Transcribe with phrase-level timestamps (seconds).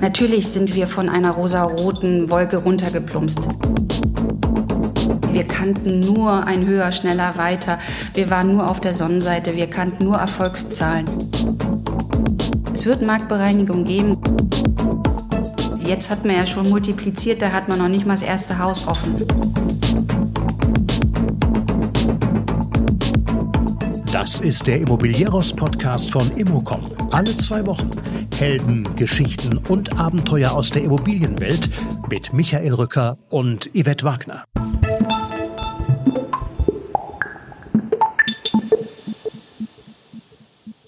[0.00, 3.40] Natürlich sind wir von einer rosaroten Wolke runtergeplumpst.
[5.32, 7.78] Wir kannten nur ein höher, schneller, weiter.
[8.14, 9.54] Wir waren nur auf der Sonnenseite.
[9.54, 11.06] Wir kannten nur Erfolgszahlen.
[12.72, 14.16] Es wird Marktbereinigung geben.
[15.80, 18.86] Jetzt hat man ja schon multipliziert, da hat man noch nicht mal das erste Haus
[18.86, 19.26] offen.
[24.28, 26.82] Das ist der Immobilieros-Podcast von Immocom.
[27.12, 27.88] Alle zwei Wochen
[28.36, 31.70] Helden, Geschichten und Abenteuer aus der Immobilienwelt
[32.10, 34.44] mit Michael Rücker und Yvette Wagner.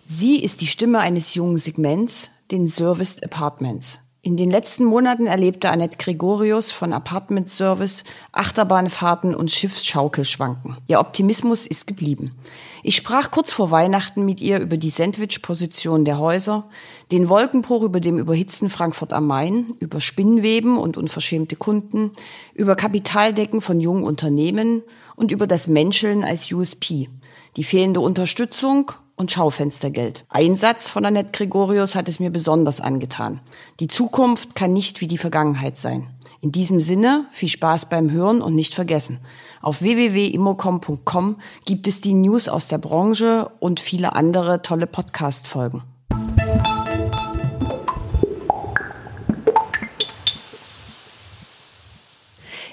[0.07, 4.01] Sie ist die Stimme eines jungen Segments, den Serviced Apartments.
[4.21, 10.77] In den letzten Monaten erlebte Annette Gregorius von Apartment Service Achterbahnfahrten und Schiffsschaukelschwanken.
[10.89, 12.35] Ihr Optimismus ist geblieben.
[12.83, 16.69] Ich sprach kurz vor Weihnachten mit ihr über die Sandwich-Position der Häuser,
[17.13, 22.13] den Wolkenbruch über dem überhitzten Frankfurt am Main, über Spinnweben und unverschämte Kunden,
[22.55, 24.83] über Kapitaldecken von jungen Unternehmen
[25.15, 27.11] und über das Menscheln als USP,
[27.57, 30.25] die fehlende Unterstützung und Schaufenstergeld.
[30.31, 33.41] Ein Satz von Annette Gregorius hat es mir besonders angetan.
[33.79, 36.09] Die Zukunft kann nicht wie die Vergangenheit sein.
[36.43, 39.19] In diesem Sinne viel Spaß beim Hören und nicht vergessen.
[39.61, 45.83] Auf www.immocom.com gibt es die News aus der Branche und viele andere tolle Podcast-Folgen.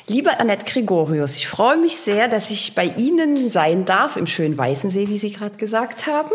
[0.07, 4.57] Liebe Annette Gregorius, ich freue mich sehr, dass ich bei Ihnen sein darf, im schönen
[4.57, 6.31] Weißensee, wie Sie gerade gesagt haben,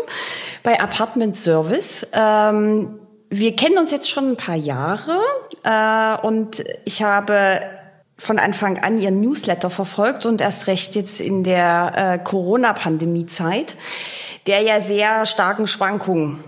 [0.61, 2.05] bei Apartment Service.
[2.13, 2.99] Ähm,
[3.31, 5.17] wir kennen uns jetzt schon ein paar Jahre
[5.63, 7.61] äh, und ich habe
[8.17, 13.75] von Anfang an Ihren Newsletter verfolgt und erst recht jetzt in der äh, Corona-Pandemie-Zeit,
[14.47, 16.43] der ja sehr starken Schwankungen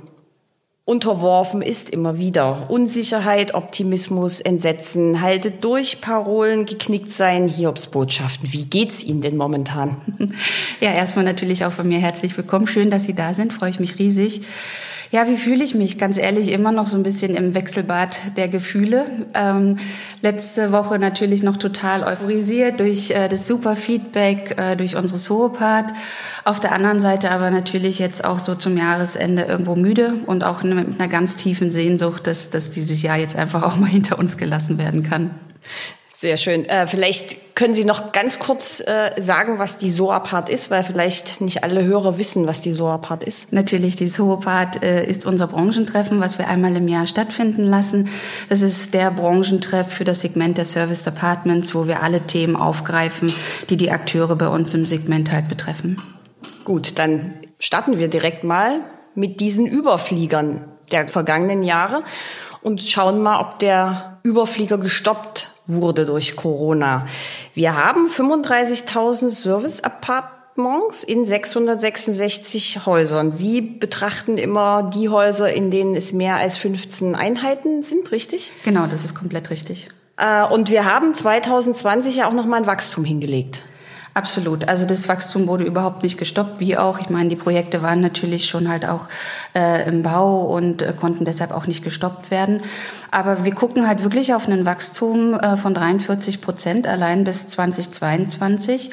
[0.86, 2.70] unterworfen ist immer wieder.
[2.70, 8.54] Unsicherheit, Optimismus, Entsetzen, haltet durch, Parolen, geknickt sein, Hiobsbotschaften.
[8.54, 9.98] Wie geht's Ihnen denn momentan?
[10.82, 12.68] Ja, erstmal natürlich auch von mir herzlich willkommen.
[12.68, 13.54] Schön, dass Sie da sind.
[13.54, 14.42] Freue ich mich riesig.
[15.12, 15.98] Ja, wie fühle ich mich?
[15.98, 19.06] Ganz ehrlich, immer noch so ein bisschen im Wechselbad der Gefühle.
[19.34, 19.78] Ähm,
[20.22, 25.94] letzte Woche natürlich noch total euphorisiert durch äh, das super Feedback, äh, durch unsere Soopart.
[26.44, 30.64] Auf der anderen Seite aber natürlich jetzt auch so zum Jahresende irgendwo müde und auch
[30.64, 34.38] mit einer ganz tiefen Sehnsucht, dass, dass dieses Jahr jetzt einfach auch mal hinter uns
[34.38, 35.32] gelassen werden kann.
[36.18, 36.64] Sehr schön.
[36.64, 41.42] Äh, vielleicht können Sie noch ganz kurz äh, sagen, was die Soapart ist, weil vielleicht
[41.42, 43.52] nicht alle Hörer wissen, was die Soapart ist.
[43.52, 48.08] Natürlich, die Soapart äh, ist unser Branchentreffen, was wir einmal im Jahr stattfinden lassen.
[48.48, 53.34] Das ist der Branchentreff für das Segment der Service Departments, wo wir alle Themen aufgreifen,
[53.70, 56.02] die die Akteure bei uns im Segment halt betreffen.
[56.64, 58.80] Gut, dann starten wir direkt mal
[59.16, 62.04] mit diesen Überfliegern der vergangenen Jahre
[62.62, 67.08] und schauen mal, ob der Überflieger gestoppt wurde durch Corona.
[67.54, 73.32] Wir haben 35.000 Service-Appartements in 666 Häusern.
[73.32, 78.52] Sie betrachten immer die Häuser, in denen es mehr als 15 Einheiten sind, richtig?
[78.64, 79.88] Genau, das ist komplett richtig.
[80.18, 83.62] Äh, und wir haben 2020 ja auch noch mal ein Wachstum hingelegt.
[84.16, 84.70] Absolut.
[84.70, 87.00] Also das Wachstum wurde überhaupt nicht gestoppt, wie auch.
[87.00, 89.10] Ich meine, die Projekte waren natürlich schon halt auch
[89.54, 92.62] äh, im Bau und äh, konnten deshalb auch nicht gestoppt werden.
[93.12, 98.90] Aber wir gucken halt wirklich auf einen Wachstum äh, von 43 Prozent allein bis 2022.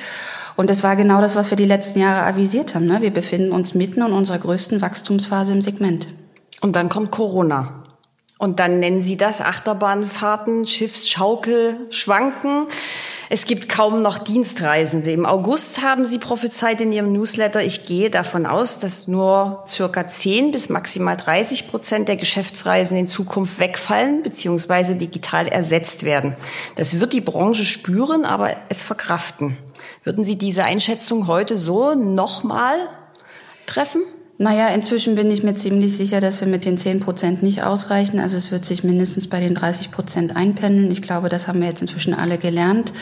[0.57, 2.87] Und das war genau das, was wir die letzten Jahre avisiert haben.
[2.87, 3.01] Ne?
[3.01, 6.09] Wir befinden uns mitten in unserer größten Wachstumsphase im Segment.
[6.63, 7.85] Und dann kommt Corona.
[8.39, 12.67] Und dann nennen Sie das Achterbahnfahrten, Schiffsschaukel, Schwanken.
[13.35, 15.11] Es gibt kaum noch Dienstreisende.
[15.11, 20.07] Im August haben Sie prophezeit in Ihrem Newsletter, ich gehe davon aus, dass nur circa
[20.07, 24.97] 10 bis maximal 30 Prozent der Geschäftsreisen in Zukunft wegfallen bzw.
[24.97, 26.37] digital ersetzt werden.
[26.77, 29.57] Das wird die Branche spüren, aber es verkraften.
[30.05, 32.77] Würden Sie diese Einschätzung heute so nochmal
[33.65, 34.03] treffen?
[34.43, 38.19] Naja, inzwischen bin ich mir ziemlich sicher, dass wir mit den 10 Prozent nicht ausreichen.
[38.19, 40.91] Also es wird sich mindestens bei den 30 Prozent einpendeln.
[40.91, 42.93] Ich glaube, das haben wir jetzt inzwischen alle gelernt.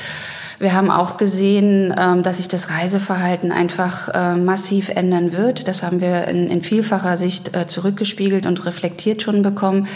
[0.60, 5.66] Wir haben auch gesehen, ähm, dass sich das Reiseverhalten einfach äh, massiv ändern wird.
[5.68, 9.88] Das haben wir in, vielfacher Sicht äh, zurückgespiegelt und reflektiert schon bekommen.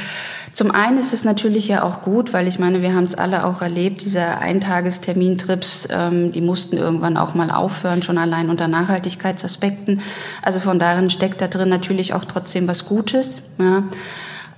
[0.55, 3.45] Zum einen ist es natürlich ja auch gut, weil ich meine, wir haben es alle
[3.45, 10.01] auch erlebt, diese Eintagestermintrips, ähm, die mussten irgendwann auch mal aufhören, schon allein unter Nachhaltigkeitsaspekten.
[10.41, 13.43] Also von darin steckt da drin natürlich auch trotzdem was Gutes.
[13.59, 13.83] Ja.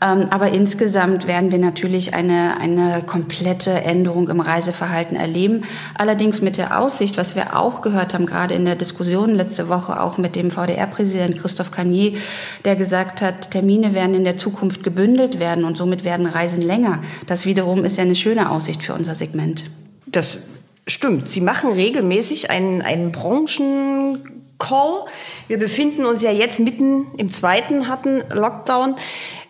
[0.02, 5.62] Ähm, aber insgesamt werden wir natürlich eine, eine komplette Änderung im Reiseverhalten erleben.
[5.96, 10.00] Allerdings mit der Aussicht, was wir auch gehört haben, gerade in der Diskussion letzte Woche
[10.02, 12.18] auch mit dem VDR-Präsident Christoph Cagnier,
[12.64, 17.02] der gesagt hat, Termine werden in der Zukunft gebündelt werden und somit werden Reisen länger.
[17.26, 19.64] Das wiederum ist ja eine schöne Aussicht für unser Segment.
[20.06, 20.38] Das
[20.86, 21.28] stimmt.
[21.28, 24.18] Sie machen regelmäßig einen, einen Branchen
[24.58, 25.04] Call.
[25.48, 28.96] Wir befinden uns ja jetzt mitten im zweiten harten Lockdown.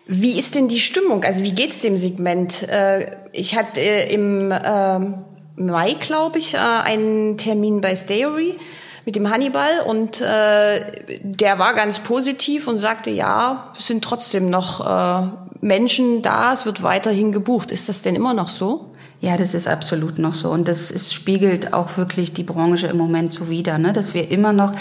[0.07, 1.23] Wie ist denn die Stimmung?
[1.25, 2.63] Also wie geht's dem Segment?
[2.69, 5.15] Äh, ich hatte äh, im ähm,
[5.57, 8.57] Mai, glaube ich, äh, einen Termin bei Stayory
[9.05, 14.85] mit dem Hannibal und der war ganz positiv und sagte, ja, es sind trotzdem noch
[15.61, 17.71] Menschen da, es wird weiterhin gebucht.
[17.71, 18.86] Ist das denn immer noch so?
[19.19, 20.51] Ja, das ist absolut noch so.
[20.51, 23.91] Und das ist, spiegelt auch wirklich die Branche im Moment so wider, ne?
[23.91, 24.73] dass wir immer noch,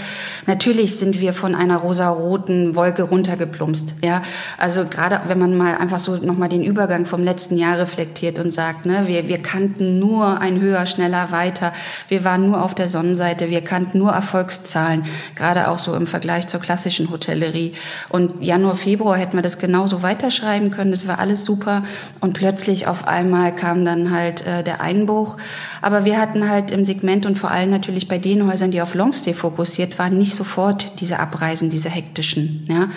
[0.47, 3.95] natürlich sind wir von einer rosa-roten Wolke runtergeplumpst.
[4.05, 4.21] Ja?
[4.59, 8.53] Also gerade wenn man mal einfach so nochmal den Übergang vom letzten Jahr reflektiert und
[8.53, 11.73] sagt, ne, wir, wir kannten nur ein höher, schneller, weiter.
[12.09, 13.49] Wir waren nur auf der Sonnenseite.
[13.49, 17.73] Wir kannten nur Erfolgszahlen, gerade auch so im Vergleich zur klassischen Hotellerie.
[18.11, 20.91] Und Januar, Februar hätten wir das genauso weiterschreiben können.
[20.91, 21.85] Das war alles super.
[22.21, 25.37] Und plötzlich auf einmal kam dann halt halt äh, der Einbruch.
[25.81, 28.95] Aber wir hatten halt im Segment und vor allem natürlich bei den Häusern, die auf
[28.95, 32.89] Longstay fokussiert waren, nicht sofort diese Abreisen, diese hektischen, ja,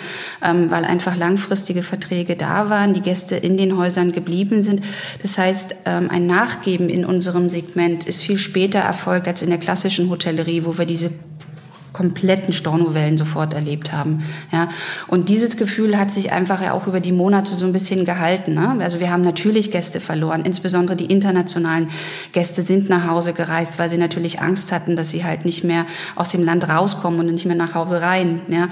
[0.42, 4.82] ähm, weil einfach langfristige Verträge da waren, die Gäste in den Häusern geblieben sind.
[5.22, 9.58] Das heißt, ähm, ein Nachgeben in unserem Segment ist viel später erfolgt als in der
[9.58, 11.10] klassischen Hotellerie, wo wir diese
[12.00, 14.24] kompletten Stornowellen sofort erlebt haben.
[14.50, 14.70] Ja.
[15.06, 18.54] Und dieses Gefühl hat sich einfach ja auch über die Monate so ein bisschen gehalten.
[18.54, 18.78] Ne?
[18.80, 21.90] Also wir haben natürlich Gäste verloren, insbesondere die internationalen
[22.32, 25.84] Gäste sind nach Hause gereist, weil sie natürlich Angst hatten, dass sie halt nicht mehr
[26.16, 28.40] aus dem Land rauskommen und nicht mehr nach Hause rein.
[28.48, 28.70] Ja.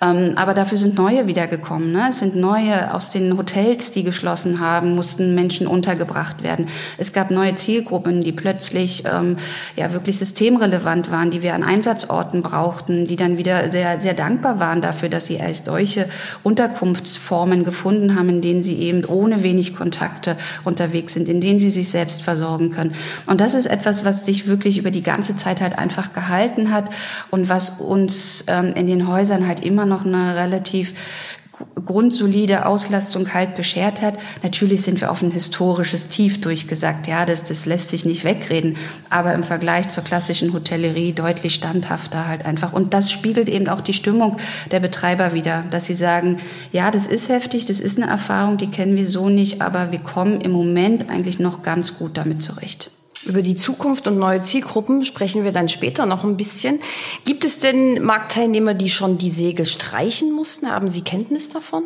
[0.00, 1.92] Ähm, aber dafür sind neue wiedergekommen.
[1.92, 2.06] Ne?
[2.08, 6.68] Es sind neue aus den Hotels, die geschlossen haben, mussten Menschen untergebracht werden.
[6.96, 9.36] Es gab neue Zielgruppen, die plötzlich ähm,
[9.76, 14.14] ja wirklich systemrelevant waren, die wir an Einsatzorten brauchen brauchten, die dann wieder sehr, sehr
[14.14, 16.08] dankbar waren dafür, dass sie als solche
[16.44, 21.70] Unterkunftsformen gefunden haben, in denen sie eben ohne wenig Kontakte unterwegs sind, in denen sie
[21.70, 22.94] sich selbst versorgen können.
[23.26, 26.90] Und das ist etwas, was sich wirklich über die ganze Zeit halt einfach gehalten hat
[27.30, 30.92] und was uns ähm, in den Häusern halt immer noch eine relativ
[31.84, 34.14] grundsolide Auslastung halt beschert hat.
[34.42, 37.06] Natürlich sind wir auf ein historisches Tief durchgesagt.
[37.06, 38.76] Ja, das, das lässt sich nicht wegreden.
[39.08, 42.72] Aber im Vergleich zur klassischen Hotellerie deutlich standhafter halt einfach.
[42.72, 44.36] Und das spiegelt eben auch die Stimmung
[44.70, 46.38] der Betreiber wieder, dass sie sagen,
[46.72, 50.00] ja, das ist heftig, das ist eine Erfahrung, die kennen wir so nicht, aber wir
[50.00, 52.90] kommen im Moment eigentlich noch ganz gut damit zurecht.
[53.24, 56.78] Über die Zukunft und neue Zielgruppen sprechen wir dann später noch ein bisschen.
[57.26, 60.70] Gibt es denn Marktteilnehmer, die schon die Segel streichen mussten?
[60.70, 61.82] Haben Sie Kenntnis davon?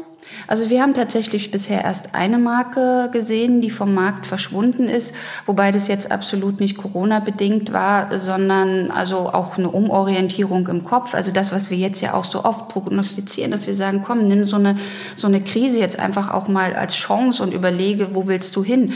[0.47, 5.13] Also wir haben tatsächlich bisher erst eine Marke gesehen, die vom Markt verschwunden ist,
[5.45, 11.15] wobei das jetzt absolut nicht Corona-bedingt war, sondern also auch eine Umorientierung im Kopf.
[11.15, 14.45] Also das, was wir jetzt ja auch so oft prognostizieren, dass wir sagen, komm, nimm
[14.45, 14.77] so eine,
[15.17, 18.95] so eine Krise jetzt einfach auch mal als Chance und überlege, wo willst du hin?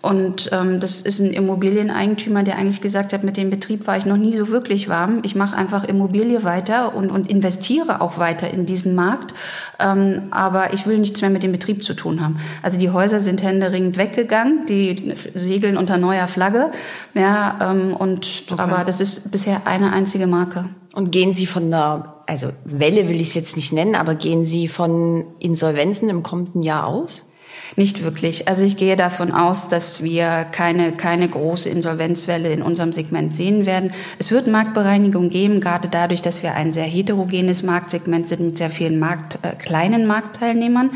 [0.00, 4.06] Und ähm, das ist ein Immobilieneigentümer, der eigentlich gesagt hat, mit dem Betrieb war ich
[4.06, 5.20] noch nie so wirklich warm.
[5.24, 9.34] Ich mache einfach Immobilie weiter und, und investiere auch weiter in diesen Markt.
[9.80, 12.38] Ähm, aber ich will nichts mehr mit dem Betrieb zu tun haben.
[12.62, 16.70] Also die Häuser sind händeringend weggegangen, die segeln unter neuer Flagge.
[17.14, 18.60] Ja, ähm, und okay.
[18.62, 20.66] aber das ist bisher eine einzige Marke.
[20.94, 24.44] Und gehen Sie von der, also Welle will ich es jetzt nicht nennen, aber gehen
[24.44, 27.27] Sie von Insolvenzen im kommenden Jahr aus?
[27.76, 28.48] Nicht wirklich.
[28.48, 33.66] Also ich gehe davon aus, dass wir keine, keine große Insolvenzwelle in unserem Segment sehen
[33.66, 33.92] werden.
[34.18, 38.70] Es wird Marktbereinigung geben, gerade dadurch, dass wir ein sehr heterogenes Marktsegment sind mit sehr
[38.70, 40.90] vielen Markt, äh, kleinen Marktteilnehmern.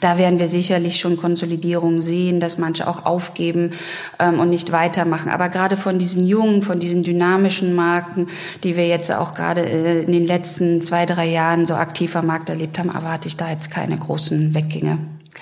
[0.00, 3.72] Da werden wir sicherlich schon Konsolidierung sehen, dass manche auch aufgeben
[4.18, 5.30] ähm, und nicht weitermachen.
[5.30, 8.26] Aber gerade von diesen jungen, von diesen dynamischen Marken,
[8.62, 12.26] die wir jetzt auch gerade äh, in den letzten zwei, drei Jahren so aktiv am
[12.26, 14.98] Markt erlebt haben, erwarte ich da jetzt keine großen Weggänge.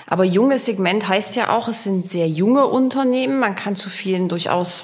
[0.07, 3.39] Aber junges Segment heißt ja auch, es sind sehr junge Unternehmen.
[3.39, 4.83] Man kann zu vielen durchaus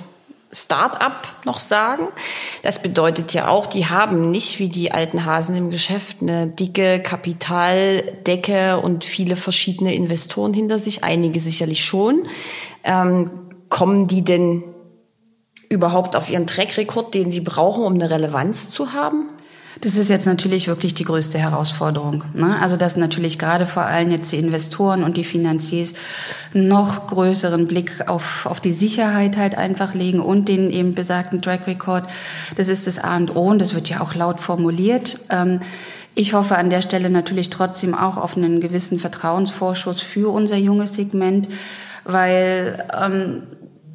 [0.51, 2.07] Start-up noch sagen.
[2.63, 6.99] Das bedeutet ja auch, die haben nicht wie die alten Hasen im Geschäft eine dicke
[7.01, 11.03] Kapitaldecke und viele verschiedene Investoren hinter sich.
[11.03, 12.27] Einige sicherlich schon.
[12.83, 13.29] Ähm,
[13.69, 14.63] kommen die denn
[15.69, 19.29] überhaupt auf ihren Track-Record, den sie brauchen, um eine Relevanz zu haben?
[19.81, 22.25] Das ist jetzt natürlich wirklich die größte Herausforderung.
[22.33, 22.61] Ne?
[22.61, 25.93] Also dass natürlich gerade vor allem jetzt die Investoren und die Finanziers
[26.53, 31.65] noch größeren Blick auf, auf die Sicherheit halt einfach legen und den eben besagten Track
[31.67, 32.09] Record.
[32.57, 35.19] Das ist das A und O und das wird ja auch laut formuliert.
[35.29, 35.61] Ähm,
[36.15, 40.95] Ich hoffe an der Stelle natürlich trotzdem auch auf einen gewissen Vertrauensvorschuss für unser junges
[40.95, 41.47] Segment,
[42.03, 43.43] weil ähm,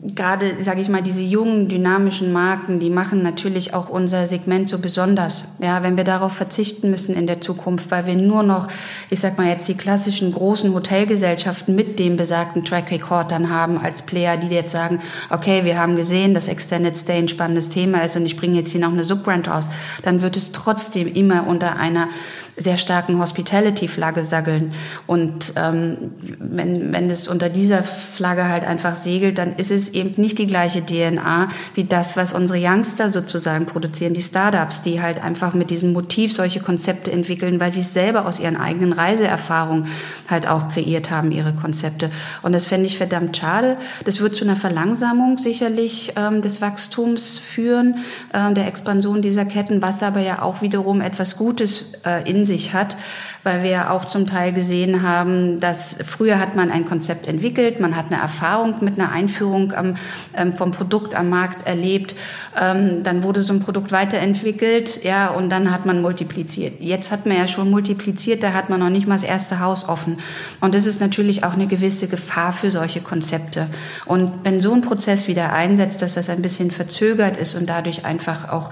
[0.05, 4.79] gerade, sage ich mal, diese jungen, dynamischen Marken, die machen natürlich auch unser Segment so
[4.79, 5.57] besonders.
[5.61, 8.69] Ja, wenn wir darauf verzichten müssen in der Zukunft, weil wir nur noch,
[9.09, 13.79] ich sag mal jetzt die klassischen großen Hotelgesellschaften mit dem besagten Track Record dann haben
[13.79, 14.99] als Player, die jetzt sagen,
[15.31, 18.73] okay, wir haben gesehen, dass Extended Stay ein spannendes Thema ist und ich bringe jetzt
[18.73, 19.71] hier noch eine Subbrand raus,
[20.03, 22.09] dann wird es trotzdem immer unter einer
[22.57, 24.73] sehr starken Hospitality-Flagge saggeln.
[25.07, 30.21] Und ähm, wenn, wenn es unter dieser Flagge halt einfach segelt, dann ist es eben
[30.21, 35.23] nicht die gleiche DNA wie das, was unsere Youngster sozusagen produzieren, die Startups, die halt
[35.23, 39.89] einfach mit diesem Motiv solche Konzepte entwickeln, weil sie es selber aus ihren eigenen Reiseerfahrungen
[40.31, 42.11] halt auch kreiert haben, ihre Konzepte.
[42.43, 43.77] Und das fände ich verdammt schade.
[44.05, 47.97] Das wird zu einer Verlangsamung sicherlich ähm, des Wachstums führen,
[48.33, 52.73] äh, der Expansion dieser Ketten, was aber ja auch wiederum etwas Gutes äh, in sich
[52.73, 52.97] hat,
[53.45, 57.95] weil wir auch zum Teil gesehen haben, dass früher hat man ein Konzept entwickelt, man
[57.95, 59.95] hat eine Erfahrung mit einer Einführung am,
[60.37, 62.17] ähm, vom Produkt am Markt erlebt,
[62.61, 66.81] ähm, dann wurde so ein Produkt weiterentwickelt, ja, und dann hat man multipliziert.
[66.81, 69.89] Jetzt hat man ja schon multipliziert, da hat man noch nicht mal das erste Haus
[69.89, 70.19] offen.
[70.61, 73.69] Und das ist natürlich auch eine gewisse Gefahr für solche Konzepte.
[74.07, 78.07] Und wenn so ein Prozess wieder einsetzt, dass das ein bisschen verzögert ist und dadurch
[78.07, 78.71] einfach auch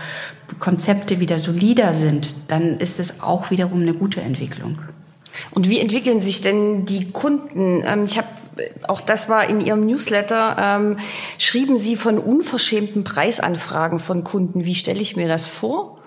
[0.59, 4.62] Konzepte wieder solider sind, dann ist es auch wiederum eine gute Entwicklung.
[5.51, 7.83] Und wie entwickeln sich denn die Kunden?
[7.87, 8.29] Ähm, ich habe
[8.87, 10.99] auch das war in Ihrem Newsletter, ähm,
[11.39, 14.65] schrieben Sie von unverschämten Preisanfragen von Kunden.
[14.65, 15.99] Wie stelle ich mir das vor?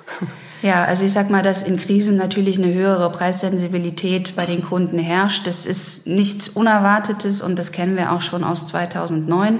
[0.62, 4.98] Ja, also ich sag mal, dass in Krisen natürlich eine höhere Preissensibilität bei den Kunden
[4.98, 5.46] herrscht.
[5.46, 9.60] Das ist nichts Unerwartetes und das kennen wir auch schon aus 2009,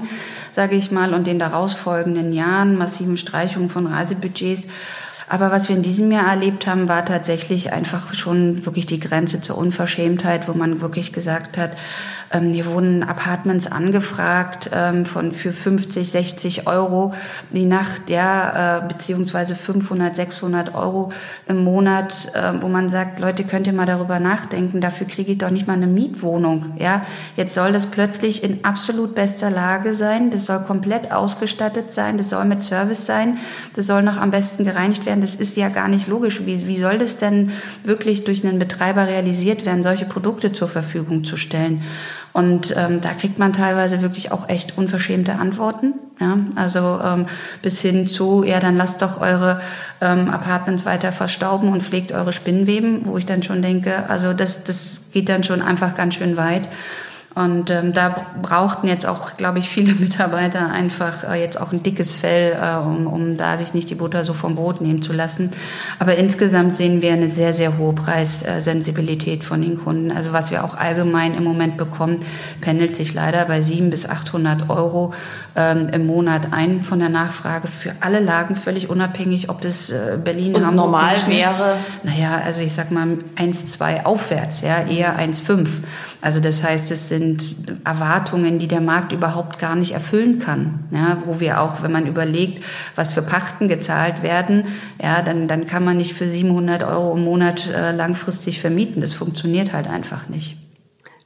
[0.50, 4.64] sage ich mal, und den darausfolgenden Jahren, massiven Streichungen von Reisebudgets.
[5.28, 9.40] Aber was wir in diesem Jahr erlebt haben, war tatsächlich einfach schon wirklich die Grenze
[9.40, 11.76] zur Unverschämtheit, wo man wirklich gesagt hat,
[12.32, 17.14] ähm, hier wurden Apartments angefragt ähm, von für 50, 60 Euro
[17.50, 21.12] die Nacht, ja, äh, beziehungsweise 500, 600 Euro
[21.46, 25.38] im Monat, äh, wo man sagt, Leute, könnt ihr mal darüber nachdenken, dafür kriege ich
[25.38, 27.02] doch nicht mal eine Mietwohnung, ja.
[27.36, 32.30] Jetzt soll das plötzlich in absolut bester Lage sein, das soll komplett ausgestattet sein, das
[32.30, 33.38] soll mit Service sein,
[33.74, 36.44] das soll noch am besten gereinigt werden, das ist ja gar nicht logisch.
[36.44, 37.52] Wie, wie soll das denn
[37.84, 41.82] wirklich durch einen Betreiber realisiert werden, solche Produkte zur Verfügung zu stellen?
[42.36, 45.94] Und ähm, da kriegt man teilweise wirklich auch echt unverschämte Antworten.
[46.20, 47.24] Ja, also ähm,
[47.62, 49.62] bis hin zu, ja, dann lasst doch eure
[50.02, 54.64] ähm, Apartments weiter verstauben und pflegt eure Spinnweben, wo ich dann schon denke, also das,
[54.64, 56.68] das geht dann schon einfach ganz schön weit.
[57.36, 61.82] Und ähm, da brauchten jetzt auch, glaube ich, viele Mitarbeiter einfach äh, jetzt auch ein
[61.82, 65.12] dickes Fell, äh, um, um da sich nicht die Butter so vom Brot nehmen zu
[65.12, 65.50] lassen.
[65.98, 70.10] Aber insgesamt sehen wir eine sehr, sehr hohe Preissensibilität von den Kunden.
[70.12, 72.20] Also was wir auch allgemein im Moment bekommen,
[72.62, 75.12] pendelt sich leider bei 700 bis 800 Euro
[75.56, 80.18] ähm, im Monat ein von der Nachfrage für alle Lagen, völlig unabhängig, ob das äh,
[80.22, 81.76] Berlin, Und Hamburg normal wäre.
[82.02, 85.68] Naja, also ich sag mal 1,2 aufwärts, ja, eher 1,5.
[86.26, 87.54] Also das heißt, es sind
[87.84, 90.80] Erwartungen, die der Markt überhaupt gar nicht erfüllen kann.
[90.90, 92.64] Ja, wo wir auch, wenn man überlegt,
[92.96, 94.64] was für Pachten gezahlt werden,
[95.00, 99.00] ja, dann, dann kann man nicht für 700 Euro im Monat äh, langfristig vermieten.
[99.00, 100.65] Das funktioniert halt einfach nicht.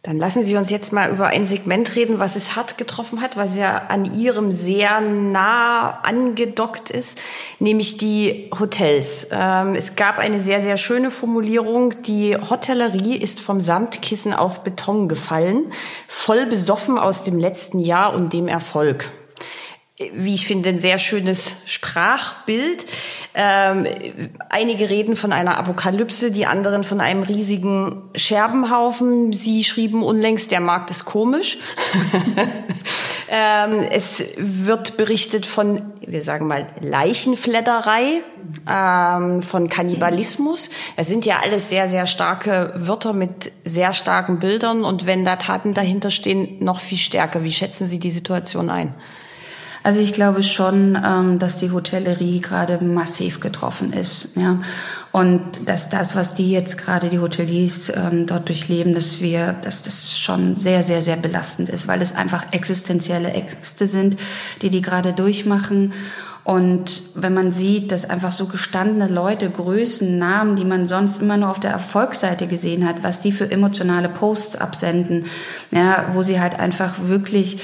[0.02, 3.36] Dann lassen Sie uns jetzt mal über ein Segment reden, was es hart getroffen hat,
[3.36, 7.18] was ja an Ihrem sehr nah angedockt ist,
[7.58, 9.28] nämlich die Hotels.
[9.30, 12.00] Ähm, es gab eine sehr, sehr schöne Formulierung.
[12.04, 15.70] Die Hotellerie ist vom Samtkissen auf Beton gefallen,
[16.08, 19.10] voll besoffen aus dem letzten Jahr und dem Erfolg
[20.14, 22.86] wie ich finde, ein sehr schönes Sprachbild.
[23.34, 23.86] Ähm,
[24.48, 29.32] einige reden von einer Apokalypse, die anderen von einem riesigen Scherbenhaufen.
[29.32, 31.58] Sie schrieben unlängst, der Markt ist komisch.
[33.28, 38.22] ähm, es wird berichtet von, wir sagen mal, Leichenfledderei,
[38.68, 40.70] ähm, von Kannibalismus.
[40.96, 45.36] Es sind ja alles sehr, sehr starke Wörter mit sehr starken Bildern und wenn da
[45.36, 47.44] Taten dahinter stehen, noch viel stärker.
[47.44, 48.94] Wie schätzen Sie die Situation ein?
[49.90, 54.38] Also ich glaube schon, ähm, dass die Hotellerie gerade massiv getroffen ist.
[55.10, 59.82] Und dass das, was die jetzt gerade, die Hoteliers, ähm, dort durchleben, dass wir, dass
[59.82, 64.16] das schon sehr, sehr, sehr belastend ist, weil es einfach existenzielle Ängste sind,
[64.62, 65.92] die die gerade durchmachen.
[66.44, 71.36] Und wenn man sieht, dass einfach so gestandene Leute, Größen, Namen, die man sonst immer
[71.36, 75.24] nur auf der Erfolgsseite gesehen hat, was die für emotionale Posts absenden,
[75.72, 77.60] ja, wo sie halt einfach wirklich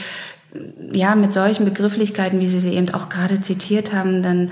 [0.93, 4.51] ja, mit solchen Begrifflichkeiten, wie Sie sie eben auch gerade zitiert haben, dann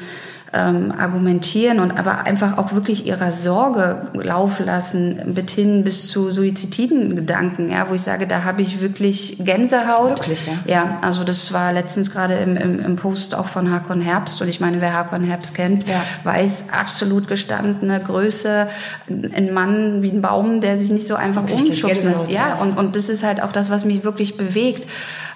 [0.54, 6.30] ähm, argumentieren und aber einfach auch wirklich ihrer Sorge laufen lassen, bis hin bis zu
[6.30, 10.10] suizididen Gedanken, ja, wo ich sage, da habe ich wirklich Gänsehaut.
[10.10, 10.52] Wirklich, ja?
[10.64, 14.48] Ja, also das war letztens gerade im, im, im Post auch von Hakon Herbst und
[14.48, 16.02] ich meine, wer Hakon Herbst kennt, Ja.
[16.22, 18.68] weiß, absolut gestandene Größe,
[19.08, 22.30] ein Mann wie ein Baum, der sich nicht so einfach umschubsen lässt.
[22.30, 22.54] Ja, ja.
[22.60, 24.88] und, und das ist halt auch das, was mich wirklich bewegt.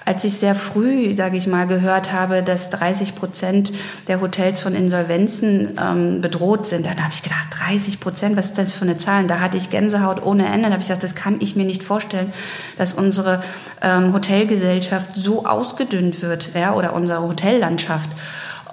[0.09, 3.75] Als ich sehr früh, sage ich mal, gehört habe, dass 30 Prozent
[4.07, 8.57] der Hotels von Insolvenzen ähm, bedroht sind, dann habe ich gedacht, 30 Prozent, was ist
[8.57, 9.27] das für eine Zahl?
[9.27, 10.63] Da hatte ich Gänsehaut ohne Ende.
[10.63, 12.33] Dann habe ich gesagt, das kann ich mir nicht vorstellen,
[12.79, 13.43] dass unsere
[13.83, 18.09] ähm, Hotelgesellschaft so ausgedünnt wird, ja, oder unsere Hotellandschaft.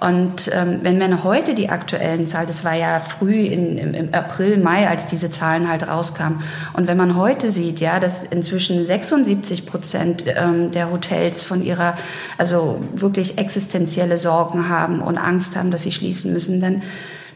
[0.00, 4.14] Und ähm, wenn man heute die aktuellen Zahlen, das war ja früh in, im, im
[4.14, 6.42] April, Mai, als diese Zahlen halt rauskamen.
[6.74, 11.96] Und wenn man heute sieht, ja, dass inzwischen 76 Prozent ähm, der Hotels von ihrer,
[12.36, 16.82] also wirklich existenzielle Sorgen haben und Angst haben, dass sie schließen müssen, dann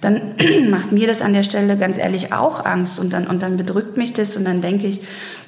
[0.01, 0.35] dann
[0.71, 3.97] macht mir das an der Stelle ganz ehrlich auch Angst und dann, und dann bedrückt
[3.97, 5.03] mich das und dann denke ich,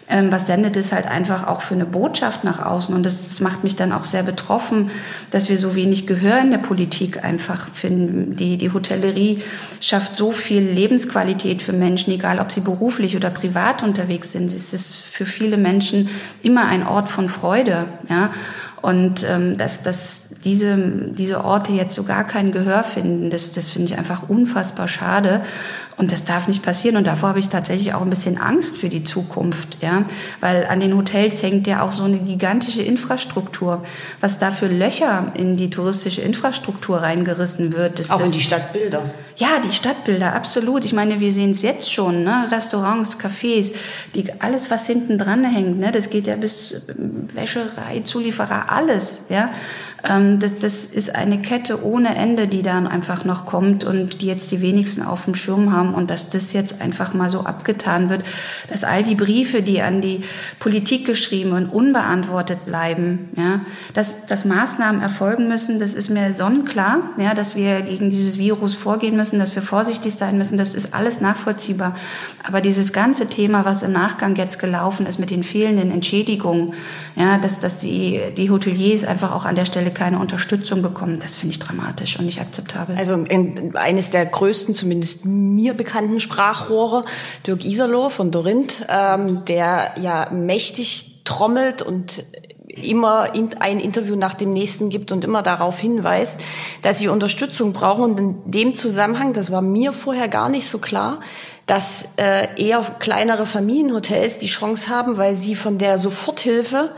[0.08, 3.40] ähm, was sendet es halt einfach auch für eine Botschaft nach außen und das, das
[3.40, 4.90] macht mich dann auch sehr betroffen,
[5.30, 8.36] dass wir so wenig Gehör in der Politik einfach finden.
[8.36, 9.42] Die, die Hotellerie
[9.80, 14.52] schafft so viel Lebensqualität für Menschen, egal ob sie beruflich oder privat unterwegs sind.
[14.52, 16.08] Es ist für viele Menschen
[16.42, 18.30] immer ein Ort von Freude, ja.
[18.82, 23.70] Und ähm, dass, dass diese, diese Orte jetzt so gar kein Gehör finden, das, das
[23.70, 25.42] finde ich einfach unfassbar schade.
[25.96, 26.96] Und das darf nicht passieren.
[26.96, 30.04] Und davor habe ich tatsächlich auch ein bisschen Angst für die Zukunft, ja.
[30.40, 33.84] Weil an den Hotels hängt ja auch so eine gigantische Infrastruktur.
[34.20, 37.98] Was da für Löcher in die touristische Infrastruktur reingerissen wird.
[37.98, 39.10] Das, Auch das, in die Stadtbilder.
[39.36, 40.84] ja, die Stadtbilder, absolut.
[40.84, 42.48] Ich meine, wir sehen es jetzt schon, ne?
[42.50, 43.74] Restaurants, Cafés,
[44.14, 45.90] die, alles, was hinten dran hängt, ne?
[45.92, 49.20] das geht ja bis ähm, Wäscherei, Zulieferer, alles.
[49.28, 49.50] Ja?
[50.08, 54.26] Ähm, das, das ist eine Kette ohne Ende, die dann einfach noch kommt und die
[54.26, 58.10] jetzt die wenigsten auf dem Schirm haben und dass das jetzt einfach mal so abgetan
[58.10, 58.24] wird,
[58.68, 60.22] dass all die Briefe, die an die
[60.58, 63.60] Politik geschrieben und unbeantwortet bleiben, ja?
[63.94, 67.34] dass, dass Maßnahmen erfolgen müssen, das ist mir sonnenklar, ja?
[67.34, 71.20] dass wir gegen dieses Virus vorgehen müssen, dass wir vorsichtig sein müssen, das ist alles
[71.20, 71.94] nachvollziehbar.
[72.42, 76.74] Aber dieses ganze Thema, was im Nachgang jetzt gelaufen ist mit den fehlenden Entschädigungen,
[77.14, 81.36] ja, dass, dass die, die Hoteliers einfach auch an der Stelle keine Unterstützung bekommen, das
[81.36, 82.96] finde ich dramatisch und nicht akzeptabel.
[82.96, 87.04] Also in, eines der größten, zumindest mir bekannten Sprachrohre,
[87.46, 92.24] Dirk Iserloh von Dorinth, ähm, der ja mächtig trommelt und
[92.74, 96.40] immer in, ein Interview nach dem nächsten gibt und immer darauf hinweist,
[96.82, 98.04] dass sie Unterstützung brauchen.
[98.04, 101.20] Und in dem Zusammenhang, das war mir vorher gar nicht so klar,
[101.66, 106.92] dass äh, eher kleinere Familienhotels die Chance haben, weil sie von der Soforthilfe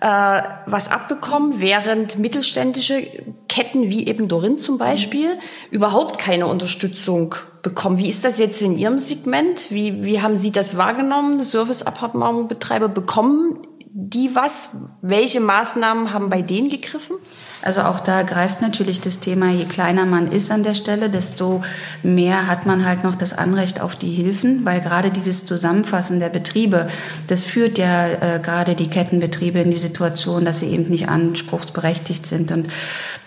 [0.00, 3.02] äh, was abbekommen, während mittelständische
[3.48, 5.30] Ketten wie eben Dorin zum Beispiel
[5.70, 7.98] überhaupt keine Unterstützung bekommen.
[7.98, 9.70] Wie ist das jetzt in Ihrem Segment?
[9.70, 11.42] Wie, wie haben Sie das wahrgenommen?
[11.42, 13.58] Service-Appartementbetreiber bekommen
[13.90, 14.68] die was?
[15.02, 17.16] Welche Maßnahmen haben bei denen gegriffen?
[17.68, 21.62] Also auch da greift natürlich das Thema, je kleiner man ist an der Stelle, desto
[22.02, 26.30] mehr hat man halt noch das Anrecht auf die Hilfen, weil gerade dieses Zusammenfassen der
[26.30, 26.86] Betriebe,
[27.26, 32.24] das führt ja äh, gerade die Kettenbetriebe in die Situation, dass sie eben nicht anspruchsberechtigt
[32.24, 32.52] sind.
[32.52, 32.68] Und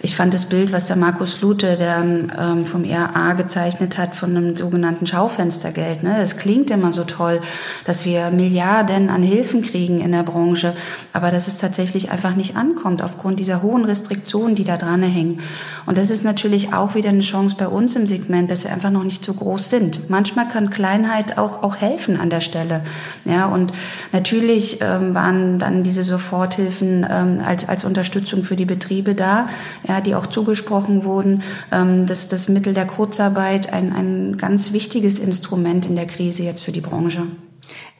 [0.02, 4.36] ich fand das Bild, was der Markus Lute, der ähm, vom RA gezeichnet hat, von
[4.36, 6.16] einem sogenannten Schaufenstergeld, ne?
[6.18, 7.42] das klingt immer so toll,
[7.86, 10.74] dass wir Milliarden an Hilfen kriegen in der Branche,
[11.14, 15.04] aber dass es tatsächlich einfach nicht ankommt aufgrund dieser hohen Restriktionen Restriktionen, die da dran
[15.04, 15.40] hängen.
[15.86, 18.90] Und das ist natürlich auch wieder eine Chance bei uns im Segment, dass wir einfach
[18.90, 20.10] noch nicht so groß sind.
[20.10, 22.82] Manchmal kann Kleinheit auch, auch helfen an der Stelle.
[23.26, 23.72] Ja, und
[24.12, 29.48] natürlich ähm, waren dann diese Soforthilfen ähm, als, als Unterstützung für die Betriebe da,
[29.88, 31.44] ja, die auch zugesprochen wurden.
[31.72, 36.64] Ähm, das, das Mittel der Kurzarbeit ein, ein ganz wichtiges Instrument in der Krise jetzt
[36.64, 37.24] für die Branche.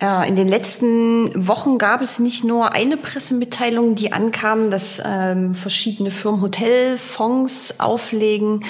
[0.02, 5.54] Ja, in den letzten Wochen gab es nicht nur eine Pressemitteilung, die ankam, dass ähm,
[5.54, 8.66] verschiedene Firmen Hotelfonds auflegen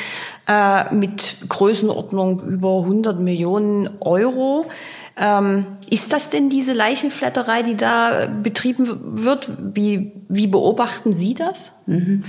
[0.47, 4.65] äh, mit Größenordnung über 100 Millionen Euro.
[5.17, 9.51] Ähm, ist das denn diese Leichenflatterei, die da betrieben wird?
[9.73, 11.71] Wie, wie beobachten Sie das?
[11.85, 12.23] Mhm.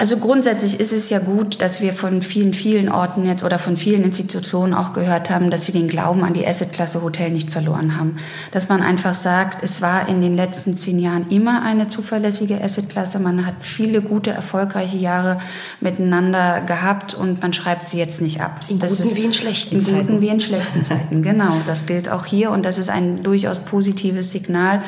[0.00, 3.76] Also grundsätzlich ist es ja gut, dass wir von vielen, vielen Orten jetzt oder von
[3.76, 7.98] vielen Institutionen auch gehört haben, dass sie den Glauben an die Assetklasse Hotel nicht verloren
[7.98, 8.18] haben.
[8.52, 13.18] Dass man einfach sagt, es war in den letzten zehn Jahren immer eine zuverlässige Assetklasse.
[13.18, 15.38] Man hat viele gute, erfolgreiche Jahre
[15.80, 18.60] miteinander gehabt und man schreibt sie jetzt nicht ab.
[18.68, 19.98] In das guten ist, wie in schlechten in Zeiten.
[19.98, 21.56] In guten wie in schlechten Zeiten, genau.
[21.66, 24.80] Das gilt auch hier und das ist ein durchaus positives Signal.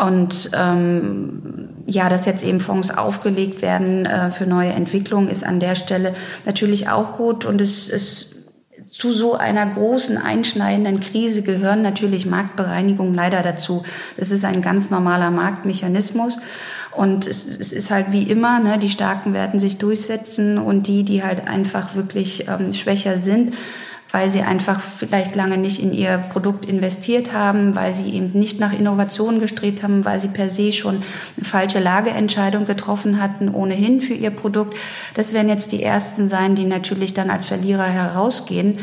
[0.00, 5.60] Und ähm, ja, dass jetzt eben Fonds aufgelegt werden äh, für neue Entwicklungen ist an
[5.60, 6.14] der Stelle
[6.46, 8.34] natürlich auch gut und es ist
[8.94, 13.82] zu so einer großen einschneidenden Krise gehören natürlich Marktbereinigungen leider dazu.
[14.16, 16.38] Das ist ein ganz normaler Marktmechanismus.
[16.92, 21.02] Und es, es ist halt wie immer, ne, die Starken werden sich durchsetzen und die,
[21.02, 23.54] die halt einfach wirklich ähm, schwächer sind,
[24.14, 28.60] weil sie einfach vielleicht lange nicht in ihr Produkt investiert haben, weil sie eben nicht
[28.60, 31.02] nach Innovationen gestrebt haben, weil sie per se schon
[31.36, 34.78] eine falsche Lageentscheidung getroffen hatten, ohnehin für ihr Produkt.
[35.14, 38.78] Das werden jetzt die ersten sein, die natürlich dann als Verlierer herausgehen.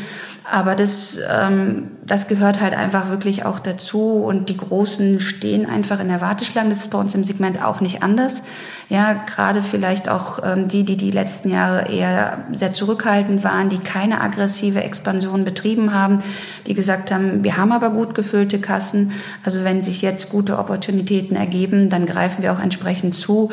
[0.51, 4.15] Aber das, ähm, das gehört halt einfach wirklich auch dazu.
[4.15, 6.67] Und die Großen stehen einfach in der Warteschlange.
[6.67, 8.43] Das ist bei uns im Segment auch nicht anders.
[8.89, 13.77] Ja, gerade vielleicht auch ähm, die, die die letzten Jahre eher sehr zurückhaltend waren, die
[13.77, 16.21] keine aggressive Expansion betrieben haben,
[16.67, 19.13] die gesagt haben, wir haben aber gut gefüllte Kassen.
[19.45, 23.51] Also wenn sich jetzt gute Opportunitäten ergeben, dann greifen wir auch entsprechend zu.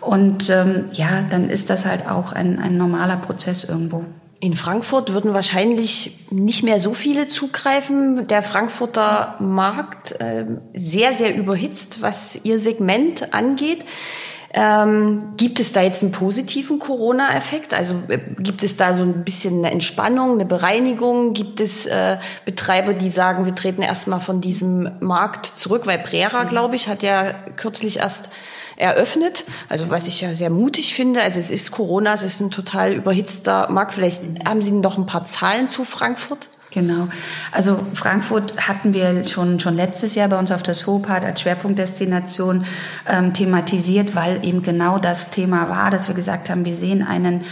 [0.00, 4.06] Und ähm, ja, dann ist das halt auch ein, ein normaler Prozess irgendwo.
[4.40, 8.28] In Frankfurt würden wahrscheinlich nicht mehr so viele zugreifen.
[8.28, 13.84] Der Frankfurter Markt äh, sehr, sehr überhitzt, was ihr Segment angeht.
[14.54, 17.74] Ähm, gibt es da jetzt einen positiven Corona-Effekt?
[17.74, 21.34] Also äh, gibt es da so ein bisschen eine Entspannung, eine Bereinigung?
[21.34, 25.86] Gibt es äh, Betreiber, die sagen, wir treten erstmal von diesem Markt zurück?
[25.86, 28.30] Weil Brera, glaube ich, hat ja kürzlich erst
[28.78, 29.44] eröffnet.
[29.68, 31.22] Also was ich ja sehr mutig finde.
[31.22, 33.94] Also es ist Corona, es ist ein total überhitzter Markt.
[33.94, 36.48] Vielleicht haben Sie noch ein paar Zahlen zu Frankfurt?
[36.70, 37.08] Genau.
[37.50, 42.66] Also Frankfurt hatten wir schon, schon letztes Jahr bei uns auf der Soapart als Schwerpunktdestination
[43.08, 47.44] ähm, thematisiert, weil eben genau das Thema war, dass wir gesagt haben, wir sehen einen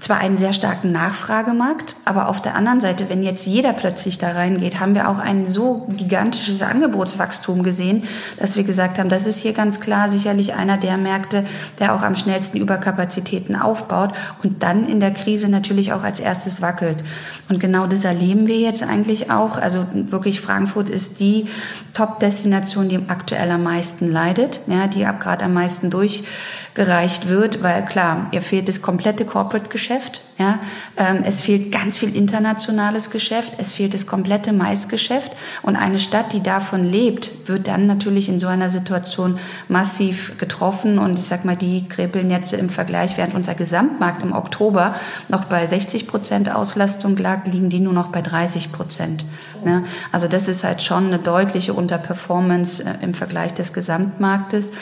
[0.00, 4.32] zwar einen sehr starken Nachfragemarkt, aber auf der anderen Seite, wenn jetzt jeder plötzlich da
[4.32, 8.04] reingeht, haben wir auch ein so gigantisches Angebotswachstum gesehen,
[8.38, 11.44] dass wir gesagt haben, das ist hier ganz klar sicherlich einer der Märkte,
[11.78, 16.62] der auch am schnellsten Überkapazitäten aufbaut und dann in der Krise natürlich auch als erstes
[16.62, 17.04] wackelt.
[17.50, 19.58] Und genau das erleben wir jetzt eigentlich auch.
[19.58, 21.46] Also wirklich Frankfurt ist die
[21.92, 26.24] Top-Destination, die aktuell am meisten leidet, ja, die ab gerade am meisten durch
[26.74, 30.58] gereicht wird, weil klar, ihr fehlt das komplette Corporate-Geschäft, ja,
[30.96, 36.32] ähm, es fehlt ganz viel internationales Geschäft, es fehlt das komplette Maisgeschäft und eine Stadt,
[36.32, 41.44] die davon lebt, wird dann natürlich in so einer Situation massiv getroffen und ich sag
[41.44, 44.94] mal, die kribbeln jetzt im Vergleich, während unser Gesamtmarkt im Oktober
[45.28, 49.24] noch bei 60 Prozent Auslastung lag, liegen die nur noch bei 30 Prozent.
[49.64, 49.84] Ne?
[50.12, 54.72] Also das ist halt schon eine deutliche Unterperformance äh, im Vergleich des Gesamtmarktes.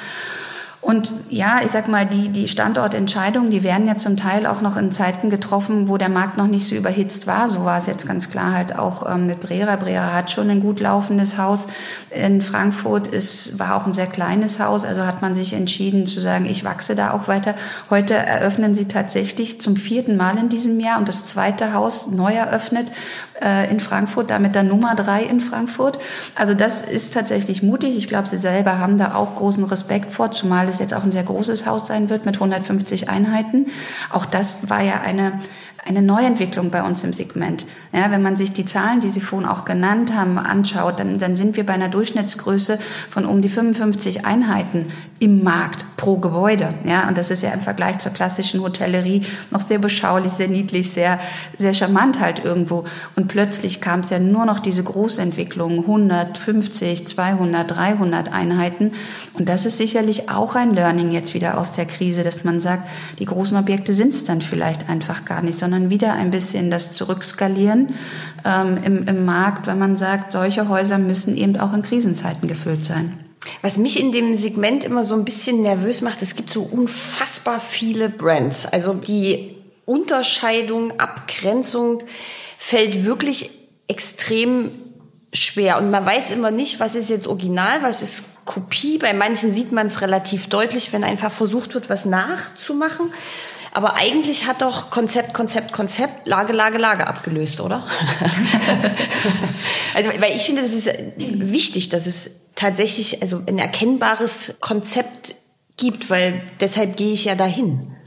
[0.81, 4.77] Und ja, ich sag mal, die, die Standortentscheidungen, die werden ja zum Teil auch noch
[4.77, 7.49] in Zeiten getroffen, wo der Markt noch nicht so überhitzt war.
[7.49, 9.75] So war es jetzt ganz klar halt auch ähm, mit Brera.
[9.75, 11.67] Brera hat schon ein gut laufendes Haus.
[12.11, 14.85] In Frankfurt ist, war auch ein sehr kleines Haus.
[14.85, 17.55] Also hat man sich entschieden zu sagen, ich wachse da auch weiter.
[17.91, 22.35] Heute eröffnen sie tatsächlich zum vierten Mal in diesem Jahr und das zweite Haus neu
[22.35, 22.93] eröffnet
[23.41, 25.99] äh, in Frankfurt, damit der Nummer drei in Frankfurt.
[26.35, 27.97] Also das ist tatsächlich mutig.
[27.97, 31.13] Ich glaube, sie selber haben da auch großen Respekt vor, zumal es jetzt auch ein
[31.13, 33.67] sehr großes Haus sein wird mit 150 Einheiten.
[34.11, 35.41] Auch das war ja eine
[35.89, 37.65] eine Neuentwicklung bei uns im Segment.
[37.93, 41.35] Ja, wenn man sich die Zahlen, die Sie vorhin auch genannt haben, anschaut, dann, dann
[41.35, 44.87] sind wir bei einer Durchschnittsgröße von um die 55 Einheiten
[45.19, 46.75] im Markt pro Gebäude.
[46.85, 50.91] Ja, und das ist ja im Vergleich zur klassischen Hotellerie noch sehr beschaulich, sehr niedlich,
[50.91, 51.19] sehr,
[51.57, 52.85] sehr charmant halt irgendwo.
[53.17, 58.93] Und plötzlich kam es ja nur noch diese Großentwicklung, 150, 200, 300 Einheiten.
[59.33, 62.89] Und das ist sicherlich auch ein Learning jetzt wieder aus der Krise, dass man sagt,
[63.19, 66.71] die großen Objekte sind es dann vielleicht einfach gar nicht, sondern sondern wieder ein bisschen
[66.71, 67.95] das Zurückskalieren
[68.45, 72.85] ähm, im, im Markt, wenn man sagt, solche Häuser müssen eben auch in Krisenzeiten gefüllt
[72.85, 73.19] sein.
[73.63, 77.61] Was mich in dem Segment immer so ein bisschen nervös macht, es gibt so unfassbar
[77.61, 78.67] viele Brands.
[78.67, 82.03] Also die Unterscheidung, Abgrenzung
[82.59, 83.51] fällt wirklich
[83.87, 84.71] extrem
[85.33, 85.79] schwer.
[85.79, 88.99] Und man weiß immer nicht, was ist jetzt Original, was ist Kopie.
[88.99, 93.13] Bei manchen sieht man es relativ deutlich, wenn einfach versucht wird, was nachzumachen.
[93.73, 97.87] Aber eigentlich hat doch Konzept, Konzept, Konzept Lage, Lage, Lage abgelöst, oder?
[99.95, 105.35] also, weil ich finde, das ist wichtig, dass es tatsächlich also ein erkennbares Konzept
[105.77, 107.98] gibt, weil deshalb gehe ich ja dahin.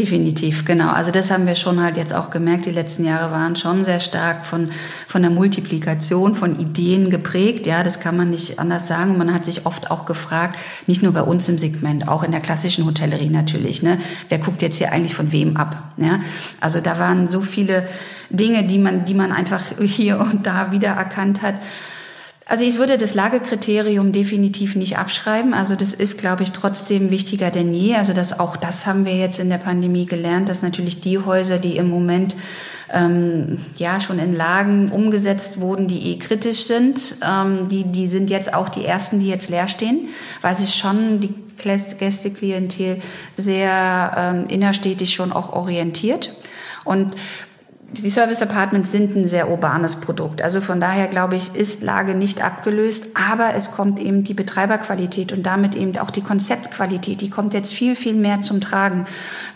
[0.00, 0.94] Definitiv, genau.
[0.94, 2.64] Also das haben wir schon halt jetzt auch gemerkt.
[2.64, 4.70] Die letzten Jahre waren schon sehr stark von,
[5.06, 7.66] von der Multiplikation von Ideen geprägt.
[7.66, 9.18] Ja, das kann man nicht anders sagen.
[9.18, 12.40] Man hat sich oft auch gefragt, nicht nur bei uns im Segment, auch in der
[12.40, 13.98] klassischen Hotellerie natürlich, ne?
[14.30, 15.92] Wer guckt jetzt hier eigentlich von wem ab?
[15.98, 16.20] Ja,
[16.62, 17.86] also da waren so viele
[18.30, 21.56] Dinge, die man, die man einfach hier und da wieder erkannt hat.
[22.50, 25.54] Also ich würde das Lagekriterium definitiv nicht abschreiben.
[25.54, 27.94] Also das ist, glaube ich, trotzdem wichtiger denn je.
[27.94, 31.60] Also das auch das haben wir jetzt in der Pandemie gelernt, dass natürlich die Häuser,
[31.60, 32.34] die im Moment
[32.92, 38.30] ähm, ja schon in Lagen umgesetzt wurden, die eh kritisch sind, ähm, die die sind
[38.30, 40.08] jetzt auch die ersten, die jetzt leer stehen,
[40.42, 42.98] weil sich schon die Gästeklientel
[43.36, 46.34] sehr ähm, innerstädtisch schon auch orientiert.
[46.84, 47.14] Und
[47.92, 50.42] die Service Apartments sind ein sehr urbanes Produkt.
[50.42, 55.32] Also von daher glaube ich, ist Lage nicht abgelöst, aber es kommt eben die Betreiberqualität
[55.32, 59.06] und damit eben auch die Konzeptqualität, die kommt jetzt viel, viel mehr zum Tragen.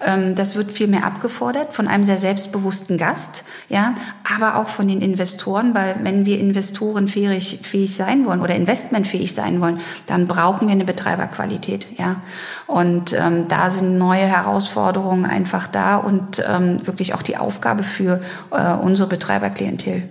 [0.04, 3.94] Ähm, das wird viel mehr abgefordert von einem sehr selbstbewussten Gast, ja,
[4.36, 9.32] aber auch von den Investoren, weil wenn wir Investoren fähig, fähig sein wollen oder investmentfähig
[9.32, 12.16] sein wollen, dann brauchen wir eine Betreiberqualität, ja.
[12.66, 18.23] Und ähm, da sind neue Herausforderungen einfach da und ähm, wirklich auch die Aufgabe für
[18.50, 20.08] äh, unsere Betreiberklientel.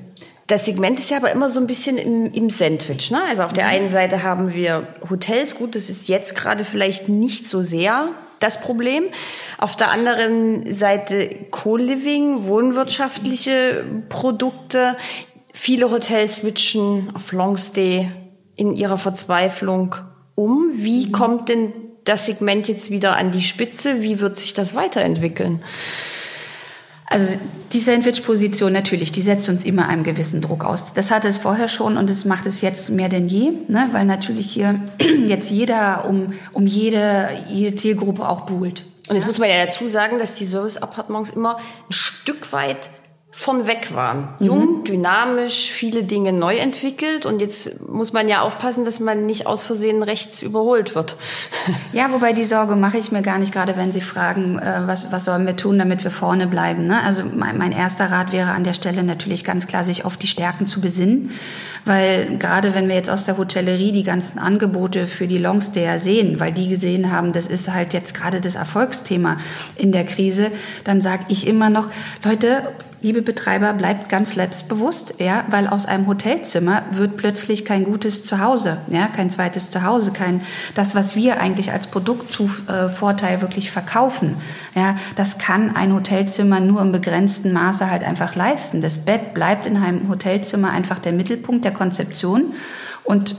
[0.47, 3.11] Das Segment ist ja aber immer so ein bisschen im, im Sandwich.
[3.11, 3.21] Ne?
[3.29, 3.69] Also auf der mhm.
[3.71, 8.59] einen Seite haben wir Hotels, gut, das ist jetzt gerade vielleicht nicht so sehr das
[8.59, 9.05] Problem.
[9.57, 14.97] Auf der anderen Seite Co-Living, wohnwirtschaftliche Produkte.
[15.53, 18.11] Viele Hotels switchen auf Longstay
[18.55, 19.95] in ihrer Verzweiflung
[20.35, 20.71] um.
[20.73, 21.11] Wie mhm.
[21.13, 21.73] kommt denn
[22.03, 24.01] das Segment jetzt wieder an die Spitze?
[24.01, 25.63] Wie wird sich das weiterentwickeln?
[27.13, 27.37] Also
[27.73, 30.93] die Sandwich-Position natürlich, die setzt uns immer einem gewissen Druck aus.
[30.93, 33.87] Das hatte es vorher schon und es macht es jetzt mehr denn je, ne?
[33.91, 34.79] weil natürlich hier
[35.27, 38.83] jetzt jeder um, um jede, jede Zielgruppe auch buhlt.
[39.09, 42.89] Und jetzt muss man ja dazu sagen, dass die Service-Appartements immer ein Stück weit
[43.35, 44.27] von weg waren.
[44.37, 44.45] Mhm.
[44.45, 49.47] Jung, dynamisch, viele Dinge neu entwickelt und jetzt muss man ja aufpassen, dass man nicht
[49.47, 51.17] aus Versehen rechts überholt wird.
[51.93, 55.11] Ja, wobei die Sorge mache ich mir gar nicht, gerade wenn Sie fragen, äh, was,
[55.11, 56.87] was sollen wir tun, damit wir vorne bleiben.
[56.87, 57.01] Ne?
[57.03, 60.27] Also mein, mein erster Rat wäre an der Stelle natürlich ganz klar, sich auf die
[60.27, 61.31] Stärken zu besinnen,
[61.85, 66.39] weil gerade wenn wir jetzt aus der Hotellerie die ganzen Angebote für die Longstayer sehen,
[66.39, 69.37] weil die gesehen haben, das ist halt jetzt gerade das Erfolgsthema
[69.75, 70.51] in der Krise,
[70.83, 71.89] dann sage ich immer noch,
[72.23, 72.63] Leute,
[73.03, 78.77] liebe Betreiber, bleibt ganz selbstbewusst, ja, weil aus einem Hotelzimmer wird plötzlich kein gutes Zuhause,
[78.87, 80.41] ja, kein zweites Zuhause, kein,
[80.73, 84.37] das, was wir eigentlich als Produktvorteil wirklich verkaufen,
[84.73, 88.81] ja, das kann ein Hotelzimmer nur im begrenzten Maße halt einfach leisten.
[88.81, 92.53] Das Bett bleibt in einem Hotelzimmer einfach der Mittelpunkt der Konzeption
[93.03, 93.35] und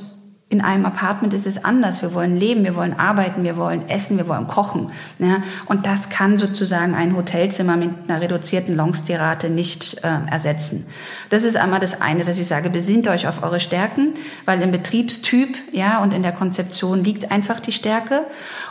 [0.55, 2.01] in einem Apartment ist es anders.
[2.01, 4.93] Wir wollen leben, wir wollen arbeiten, wir wollen essen, wir wollen kochen.
[5.19, 5.43] Ja?
[5.67, 10.87] Und das kann sozusagen ein Hotelzimmer mit einer reduzierten Longstay-Rate nicht äh, ersetzen.
[11.29, 14.15] Das ist einmal das eine, dass ich sage, besinnt euch auf eure Stärken,
[14.45, 18.21] weil im Betriebstyp ja, und in der Konzeption liegt einfach die Stärke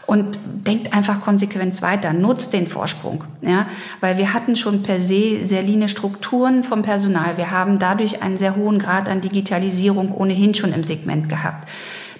[0.05, 3.23] und denkt einfach konsequent weiter, nutzt den Vorsprung.
[3.41, 3.67] Ja?
[3.99, 7.37] Weil wir hatten schon per se sehr line Strukturen vom Personal.
[7.37, 11.67] Wir haben dadurch einen sehr hohen Grad an Digitalisierung ohnehin schon im Segment gehabt.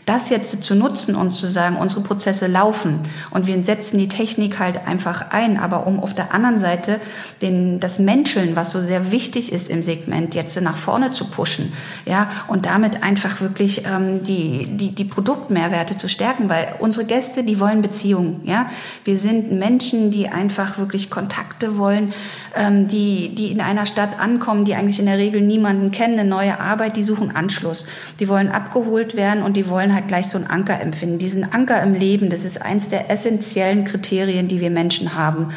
[0.05, 2.99] Das jetzt zu nutzen und zu sagen, unsere Prozesse laufen
[3.31, 6.99] und wir setzen die Technik halt einfach ein, aber um auf der anderen Seite
[7.41, 11.71] den, das Menscheln, was so sehr wichtig ist im Segment, jetzt nach vorne zu pushen,
[12.05, 17.43] ja, und damit einfach wirklich ähm, die, die, die Produktmehrwerte zu stärken, weil unsere Gäste,
[17.43, 18.69] die wollen Beziehungen, ja.
[19.05, 22.13] Wir sind Menschen, die einfach wirklich Kontakte wollen,
[22.55, 26.29] ähm, die, die in einer Stadt ankommen, die eigentlich in der Regel niemanden kennen, eine
[26.29, 27.85] neue Arbeit, die suchen Anschluss.
[28.19, 31.17] Die wollen abgeholt werden und die wollen halt gleich so einen Anker empfinden.
[31.17, 35.49] Diesen Anker im Leben, das ist eins der essentiellen Kriterien, die wir Menschen haben.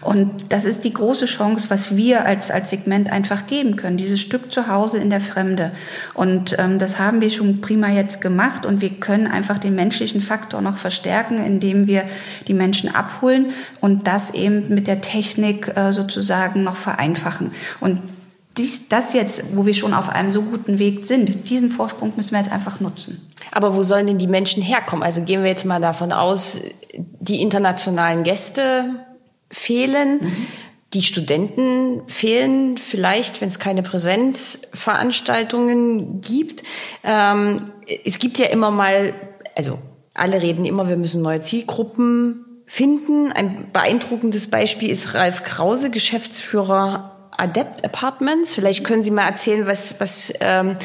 [0.00, 3.96] Und das ist die große Chance, was wir als, als Segment einfach geben können.
[3.96, 5.72] Dieses Stück zu Hause in der Fremde.
[6.14, 10.20] Und ähm, das haben wir schon prima jetzt gemacht und wir können einfach den menschlichen
[10.22, 12.04] Faktor noch verstärken, indem wir
[12.48, 13.46] die Menschen abholen
[13.80, 17.52] und das eben mit der Technik äh, sozusagen sozusagen noch vereinfachen.
[17.80, 18.00] Und
[18.56, 22.30] dies, das jetzt, wo wir schon auf einem so guten Weg sind, diesen Vorsprung müssen
[22.32, 23.32] wir jetzt einfach nutzen.
[23.50, 25.02] Aber wo sollen denn die Menschen herkommen?
[25.02, 26.60] Also gehen wir jetzt mal davon aus,
[26.94, 29.06] die internationalen Gäste
[29.50, 30.20] fehlen.
[30.22, 30.46] Mhm.
[30.92, 36.62] Die Studenten fehlen vielleicht, wenn es keine Präsenzveranstaltungen gibt.
[37.02, 37.72] Ähm,
[38.04, 39.14] es gibt ja immer mal,
[39.56, 39.80] also
[40.14, 43.32] alle reden immer, wir müssen neue Zielgruppen finden.
[43.32, 48.54] Ein beeindruckendes Beispiel ist Ralf Krause, Geschäftsführer Adept Apartments.
[48.54, 50.76] Vielleicht können Sie mal erzählen, was, was ähm,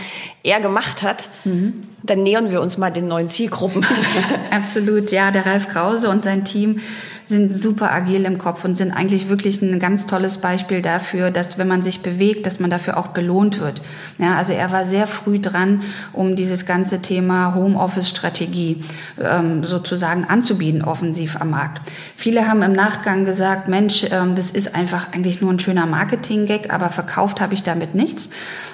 [0.44, 1.30] er gemacht hat.
[1.44, 1.88] Mhm.
[2.04, 3.86] Dann nähern wir uns mal den neuen Zielgruppen.
[4.52, 5.32] Absolut, ja.
[5.32, 6.82] Der Ralf Krause und sein Team
[7.30, 11.60] sind super agil im Kopf und sind eigentlich wirklich ein ganz tolles Beispiel dafür, dass
[11.60, 13.84] wenn man sich bewegt, dass man dafür auch belohnt wird.
[14.18, 18.84] Ja, also er war sehr früh dran, um dieses ganze Thema Homeoffice-Strategie
[19.22, 21.84] ähm, sozusagen anzubieten, offensiv am Markt.
[22.16, 26.74] Viele haben im Nachgang gesagt, Mensch, ähm, das ist einfach eigentlich nur ein schöner Marketing-Gag,
[26.74, 28.30] aber verkauft habe ich damit nichts.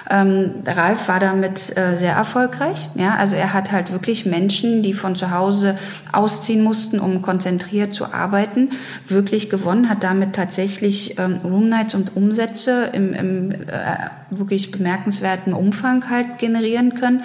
[0.08, 2.88] Ähm, Ralf war damit äh, sehr erfolgreich.
[2.94, 5.76] Ja, also er hat halt wirklich Menschen, die von zu Hause
[6.12, 8.70] ausziehen mussten, um konzentriert zu arbeiten,
[9.08, 13.56] wirklich gewonnen, hat damit tatsächlich ähm, Room Nights und Umsätze im, im äh,
[14.30, 17.24] wirklich bemerkenswerten Umfang halt generieren können.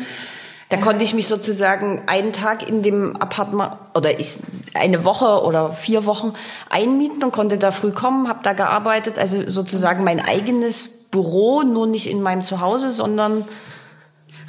[0.72, 4.38] Da konnte ich mich sozusagen einen Tag in dem Apartment oder ich,
[4.74, 6.32] eine Woche oder vier Wochen
[6.70, 11.88] einmieten und konnte da früh kommen, habe da gearbeitet, also sozusagen mein eigenes Büro, nur
[11.88, 13.44] nicht in meinem Zuhause, sondern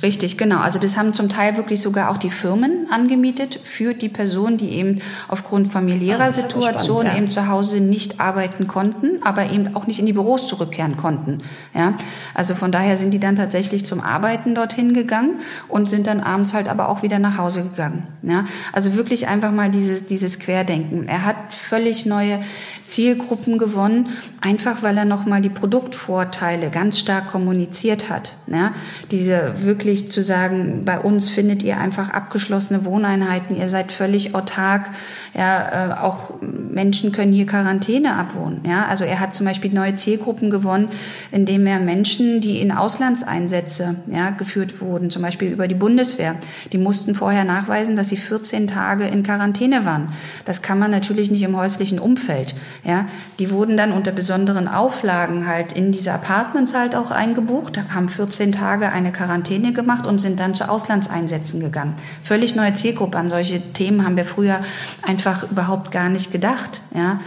[0.03, 0.59] Richtig, genau.
[0.59, 4.71] Also das haben zum Teil wirklich sogar auch die Firmen angemietet für die Personen, die
[4.71, 7.19] eben aufgrund familiärer ah, Situation spannend, ja.
[7.19, 11.39] eben zu Hause nicht arbeiten konnten, aber eben auch nicht in die Büros zurückkehren konnten.
[11.73, 11.95] Ja,
[12.35, 16.53] also von daher sind die dann tatsächlich zum Arbeiten dorthin gegangen und sind dann abends
[16.53, 18.09] halt aber auch wieder nach Hause gegangen.
[18.23, 21.07] Ja, also wirklich einfach mal dieses dieses Querdenken.
[21.07, 22.41] Er hat völlig neue
[22.87, 24.09] Zielgruppen gewonnen,
[24.41, 28.35] einfach weil er noch mal die Produktvorteile ganz stark kommuniziert hat.
[28.49, 28.73] Ja,
[29.11, 34.35] diese wirklich wirklich zu sagen, bei uns findet ihr einfach abgeschlossene Wohneinheiten, ihr seid völlig
[34.35, 34.89] autark,
[35.35, 38.87] ja, äh, auch Menschen können hier Quarantäne abwohnen, ja.
[38.87, 40.89] Also er hat zum Beispiel neue Zielgruppen gewonnen,
[41.31, 46.37] indem er Menschen, die in Auslandseinsätze, ja, geführt wurden, zum Beispiel über die Bundeswehr,
[46.73, 50.09] die mussten vorher nachweisen, dass sie 14 Tage in Quarantäne waren.
[50.47, 53.05] Das kann man natürlich nicht im häuslichen Umfeld, ja.
[53.39, 58.53] Die wurden dann unter besonderen Auflagen halt in diese Apartments halt auch eingebucht, haben 14
[58.53, 61.95] Tage eine Quarantäne gemacht und sind dann zu Auslandseinsätzen gegangen.
[62.23, 63.19] Völlig neue Zielgruppe.
[63.19, 64.61] An solche Themen haben wir früher
[65.03, 66.83] einfach überhaupt gar nicht gedacht.
[66.95, 67.21] Ja.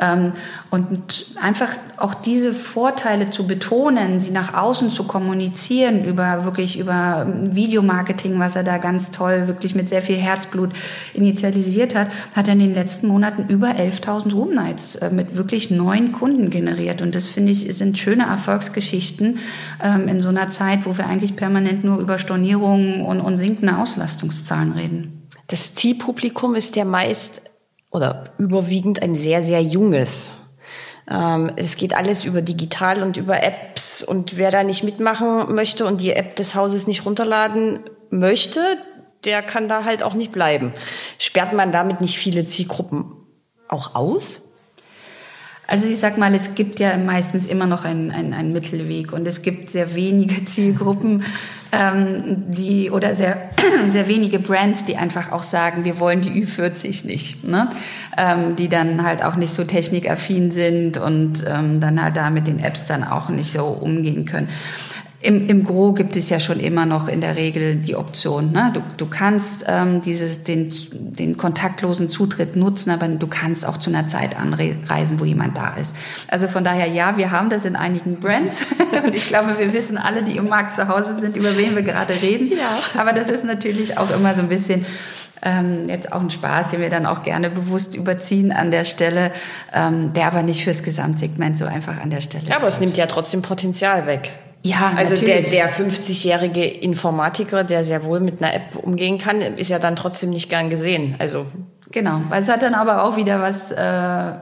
[0.00, 0.32] Ähm,
[0.70, 7.26] und einfach auch diese Vorteile zu betonen, sie nach außen zu kommunizieren über wirklich über
[7.42, 10.70] Videomarketing, was er da ganz toll, wirklich mit sehr viel Herzblut
[11.14, 15.70] initialisiert hat, hat er in den letzten Monaten über 11.000 Room Nights äh, mit wirklich
[15.70, 17.02] neuen Kunden generiert.
[17.02, 19.38] Und das finde ich sind schöne Erfolgsgeschichten
[19.82, 23.76] ähm, in so einer Zeit, wo wir eigentlich permanent nur über Stornierungen und, und sinkende
[23.78, 25.28] Auslastungszahlen reden.
[25.48, 27.40] Das Zielpublikum ist ja meist
[27.90, 30.34] oder überwiegend ein sehr, sehr junges.
[31.10, 35.86] Ähm, es geht alles über digital und über Apps und wer da nicht mitmachen möchte
[35.86, 38.60] und die App des Hauses nicht runterladen möchte,
[39.24, 40.72] der kann da halt auch nicht bleiben.
[41.18, 43.16] Sperrt man damit nicht viele Zielgruppen
[43.68, 44.42] auch aus?
[45.70, 49.28] Also ich sag mal, es gibt ja meistens immer noch einen, einen, einen Mittelweg und
[49.28, 51.24] es gibt sehr wenige Zielgruppen,
[51.72, 53.50] ähm, die oder sehr
[53.88, 57.68] sehr wenige Brands, die einfach auch sagen, wir wollen die Ü40 nicht, ne?
[58.16, 62.46] ähm, die dann halt auch nicht so technikaffin sind und ähm, dann halt da mit
[62.46, 64.48] den Apps dann auch nicht so umgehen können.
[65.20, 68.52] Im, Im Gro gibt es ja schon immer noch in der Regel die Option.
[68.52, 68.70] Ne?
[68.72, 73.90] Du, du kannst ähm, dieses, den, den kontaktlosen Zutritt nutzen, aber du kannst auch zu
[73.90, 75.96] einer Zeit anreisen, wo jemand da ist.
[76.28, 78.64] Also von daher, ja, wir haben das in einigen Brands.
[79.04, 81.82] Und ich glaube, wir wissen alle, die im Markt zu Hause sind, über wen wir
[81.82, 82.52] gerade reden.
[82.56, 82.78] Ja.
[82.96, 84.86] Aber das ist natürlich auch immer so ein bisschen
[85.42, 89.32] ähm, jetzt auch ein Spaß, den wir dann auch gerne bewusst überziehen an der Stelle,
[89.72, 92.44] ähm, der aber nicht fürs Gesamtsegment so einfach an der Stelle.
[92.46, 94.30] Ja, aber es nimmt ja trotzdem Potenzial weg.
[94.68, 95.50] Ja, also natürlich.
[95.50, 99.96] der, der 50-jährige Informatiker, der sehr wohl mit einer App umgehen kann, ist ja dann
[99.96, 101.14] trotzdem nicht gern gesehen.
[101.18, 101.46] Also
[101.90, 104.32] genau, weil es hat dann aber auch wieder was äh,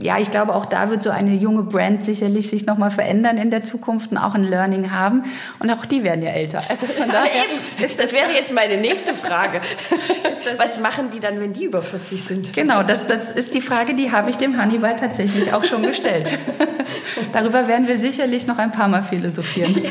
[0.00, 3.50] ja, ich glaube, auch da wird so eine junge Brand sicherlich sich nochmal verändern in
[3.50, 5.24] der Zukunft und auch ein Learning haben.
[5.58, 6.62] Und auch die werden ja älter.
[6.68, 7.44] Also von daher
[7.84, 9.60] ist das wäre jetzt meine nächste Frage.
[10.56, 12.52] Was machen die dann, wenn die über 40 sind?
[12.52, 16.38] Genau, das, das ist die Frage, die habe ich dem Hannibal tatsächlich auch schon gestellt.
[17.32, 19.74] Darüber werden wir sicherlich noch ein paar Mal philosophieren.
[19.82, 19.90] Ja.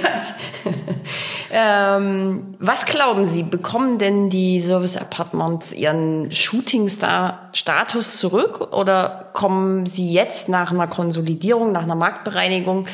[1.50, 9.97] Ähm, was glauben Sie, bekommen denn die Service Apartments ihren Shootingstar-Status zurück oder kommen Sie
[9.98, 12.88] jetzt nach einer Konsolidierung, nach einer Marktbereinigung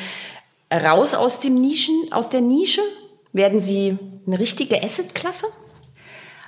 [0.72, 2.82] raus aus dem Nischen, aus der Nische?
[3.32, 5.46] Werden Sie eine richtige Assetklasse?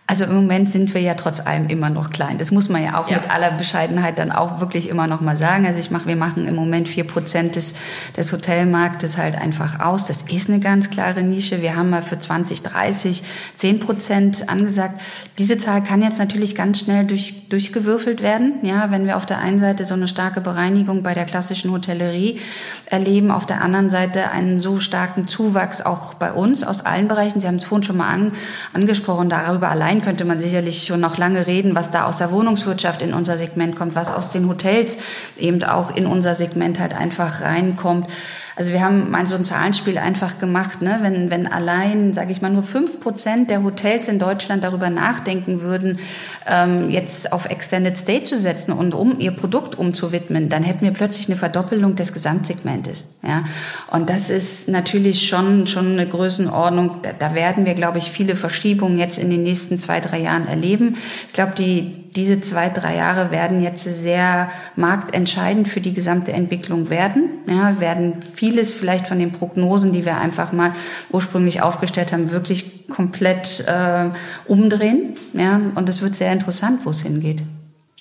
[0.08, 2.38] Also im Moment sind wir ja trotz allem immer noch klein.
[2.38, 3.16] Das muss man ja auch ja.
[3.16, 5.66] mit aller Bescheidenheit dann auch wirklich immer noch mal sagen.
[5.66, 7.74] Also ich mache, wir machen im Moment vier Prozent des,
[8.16, 10.06] des Hotelmarktes halt einfach aus.
[10.06, 11.60] Das ist eine ganz klare Nische.
[11.60, 13.24] Wir haben mal für 2030
[13.56, 15.00] zehn Prozent angesagt.
[15.38, 18.60] Diese Zahl kann jetzt natürlich ganz schnell durch, durchgewürfelt werden.
[18.62, 22.38] Ja, wenn wir auf der einen Seite so eine starke Bereinigung bei der klassischen Hotellerie
[22.86, 27.40] erleben, auf der anderen Seite einen so starken Zuwachs auch bei uns aus allen Bereichen.
[27.40, 28.32] Sie haben es vorhin schon mal an,
[28.72, 32.30] angesprochen, darüber allein allein könnte man sicherlich schon noch lange reden, was da aus der
[32.30, 34.98] Wohnungswirtschaft in unser Segment kommt, was aus den Hotels
[35.38, 38.08] eben auch in unser Segment halt einfach reinkommt.
[38.56, 40.98] Also wir haben mal so ein Zahlenspiel einfach gemacht, ne?
[41.02, 45.60] wenn, wenn allein, sage ich mal, nur fünf Prozent der Hotels in Deutschland darüber nachdenken
[45.60, 45.98] würden,
[46.46, 50.92] ähm, jetzt auf Extended Stay zu setzen und um ihr Produkt umzuwidmen, dann hätten wir
[50.92, 53.04] plötzlich eine Verdoppelung des Gesamtsegmentes.
[53.22, 53.44] Ja?
[53.90, 58.36] Und das ist natürlich schon, schon eine Größenordnung, da, da werden wir, glaube ich, viele
[58.36, 60.96] Verschiebungen jetzt in den nächsten zwei, drei Jahren erleben.
[61.26, 66.90] Ich glaube, die, diese zwei, drei Jahre werden jetzt sehr marktentscheidend für die gesamte Entwicklung
[66.90, 67.28] werden.
[67.46, 70.72] Ja, werden vieles vielleicht von den Prognosen, die wir einfach mal
[71.10, 74.10] ursprünglich aufgestellt haben, wirklich komplett äh,
[74.46, 75.16] umdrehen.
[75.34, 77.42] Ja, und es wird sehr interessant, wo es hingeht.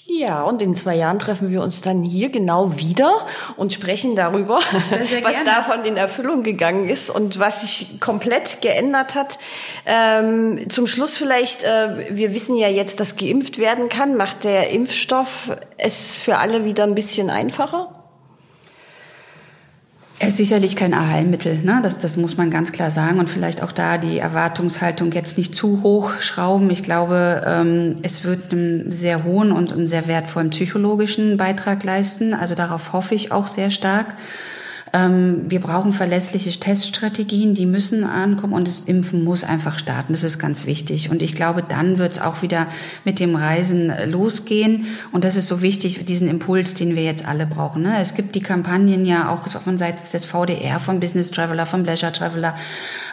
[0.08, 3.26] Ja, und in zwei Jahren treffen wir uns dann hier genau wieder
[3.58, 4.60] und sprechen darüber,
[5.24, 9.40] was davon in Erfüllung gegangen ist und was sich komplett geändert hat.
[9.86, 14.16] Ähm, zum Schluss vielleicht, äh, wir wissen ja jetzt, dass geimpft werden kann.
[14.16, 17.95] Macht der Impfstoff es für alle wieder ein bisschen einfacher?
[20.18, 21.82] Er ist sicherlich kein Allheilmittel, ne?
[21.84, 23.20] das, das muss man ganz klar sagen.
[23.20, 26.70] Und vielleicht auch da die Erwartungshaltung jetzt nicht zu hoch schrauben.
[26.70, 32.34] Ich glaube, ähm, es wird einen sehr hohen und einen sehr wertvollen psychologischen Beitrag leisten.
[32.34, 34.16] Also darauf hoffe ich auch sehr stark.
[34.96, 40.14] Ähm, wir brauchen verlässliche Teststrategien, die müssen ankommen und das Impfen muss einfach starten.
[40.14, 41.10] Das ist ganz wichtig.
[41.12, 42.68] Und ich glaube, dann wird es auch wieder
[43.04, 44.86] mit dem Reisen losgehen.
[45.12, 47.84] Und das ist so wichtig, diesen Impuls, den wir jetzt alle brauchen.
[47.84, 48.00] Ne?
[48.00, 52.14] Es gibt die Kampagnen ja auch von Seiten des VDR, vom Business Traveler, vom Pleasure
[52.14, 52.56] Traveler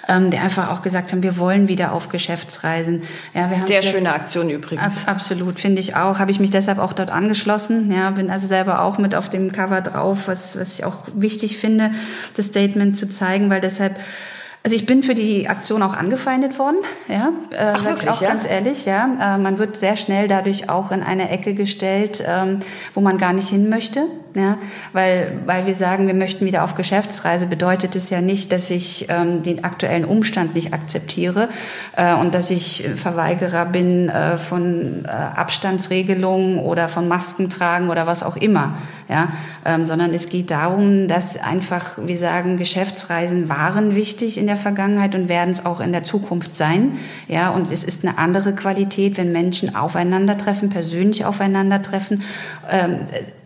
[0.09, 3.03] ähm, die einfach auch gesagt haben, wir wollen wieder auf Geschäftsreisen.
[3.35, 5.07] Ja, wir haben Sehr schöne Aktion übrigens.
[5.07, 6.19] Ab, absolut, finde ich auch.
[6.19, 7.93] Habe ich mich deshalb auch dort angeschlossen.
[7.93, 11.59] Ja, bin also selber auch mit auf dem Cover drauf, was, was ich auch wichtig
[11.59, 11.93] finde,
[12.37, 13.97] das Statement zu zeigen, weil deshalb
[14.65, 16.77] also ich bin für die Aktion auch angefeindet worden,
[17.09, 18.29] ja, äh, Ach, wirklich, auch ja?
[18.29, 19.35] ganz ehrlich, ja.
[19.35, 22.61] Äh, man wird sehr schnell dadurch auch in eine Ecke gestellt, ähm,
[22.95, 24.59] wo man gar nicht hin möchte, ja,
[24.93, 29.07] weil weil wir sagen, wir möchten wieder auf Geschäftsreise, bedeutet es ja nicht, dass ich
[29.09, 31.49] ähm, den aktuellen Umstand nicht akzeptiere
[31.97, 38.07] äh, und dass ich Verweigerer bin äh, von äh, Abstandsregelungen oder von Masken tragen oder
[38.07, 38.75] was auch immer,
[39.09, 39.33] ja,
[39.65, 44.59] ähm, sondern es geht darum, dass einfach wir sagen, Geschäftsreisen waren wichtig in der der
[44.59, 46.99] Vergangenheit und werden es auch in der Zukunft sein.
[47.27, 52.23] Ja, und es ist eine andere Qualität, wenn Menschen aufeinandertreffen, persönlich aufeinandertreffen.
[52.71, 53.01] Ähm,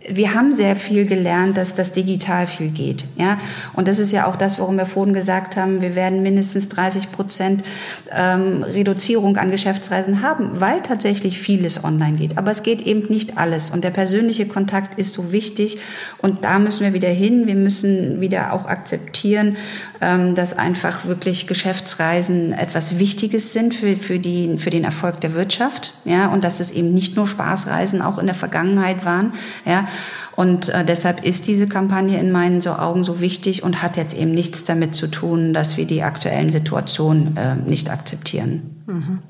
[0.09, 3.05] wir haben sehr viel gelernt, dass das digital viel geht.
[3.17, 3.39] Ja?
[3.73, 7.13] Und das ist ja auch das, warum wir vorhin gesagt haben, wir werden mindestens 30
[7.13, 7.65] Prozent
[8.13, 12.39] ähm, Reduzierung an Geschäftsreisen haben, weil tatsächlich vieles online geht.
[12.39, 13.71] Aber es geht eben nicht alles.
[13.71, 15.79] Und der persönliche Kontakt ist so wichtig.
[16.19, 17.47] Und da müssen wir wieder hin.
[17.47, 19.57] Wir müssen wieder auch akzeptieren,
[20.01, 25.35] ähm, dass einfach wirklich Geschäftsreisen etwas Wichtiges sind für, für, die, für den Erfolg der
[25.35, 25.95] Wirtschaft.
[26.05, 26.29] Ja?
[26.29, 29.33] Und dass es eben nicht nur Spaßreisen auch in der Vergangenheit waren.
[29.65, 29.87] Ja?
[30.37, 34.17] Und äh, deshalb ist diese Kampagne in meinen so Augen so wichtig und hat jetzt
[34.17, 38.83] eben nichts damit zu tun, dass wir die aktuellen Situationen äh, nicht akzeptieren.
[38.87, 39.23] Mhm.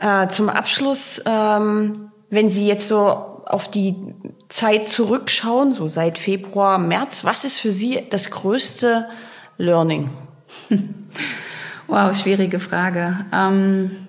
[0.00, 3.02] Äh, zum Abschluss, ähm, wenn Sie jetzt so
[3.46, 3.94] auf die
[4.48, 9.06] Zeit zurückschauen, so seit Februar, März, was ist für Sie das größte
[9.58, 10.10] Learning?
[11.86, 13.26] wow, schwierige Frage.
[13.32, 14.05] Ähm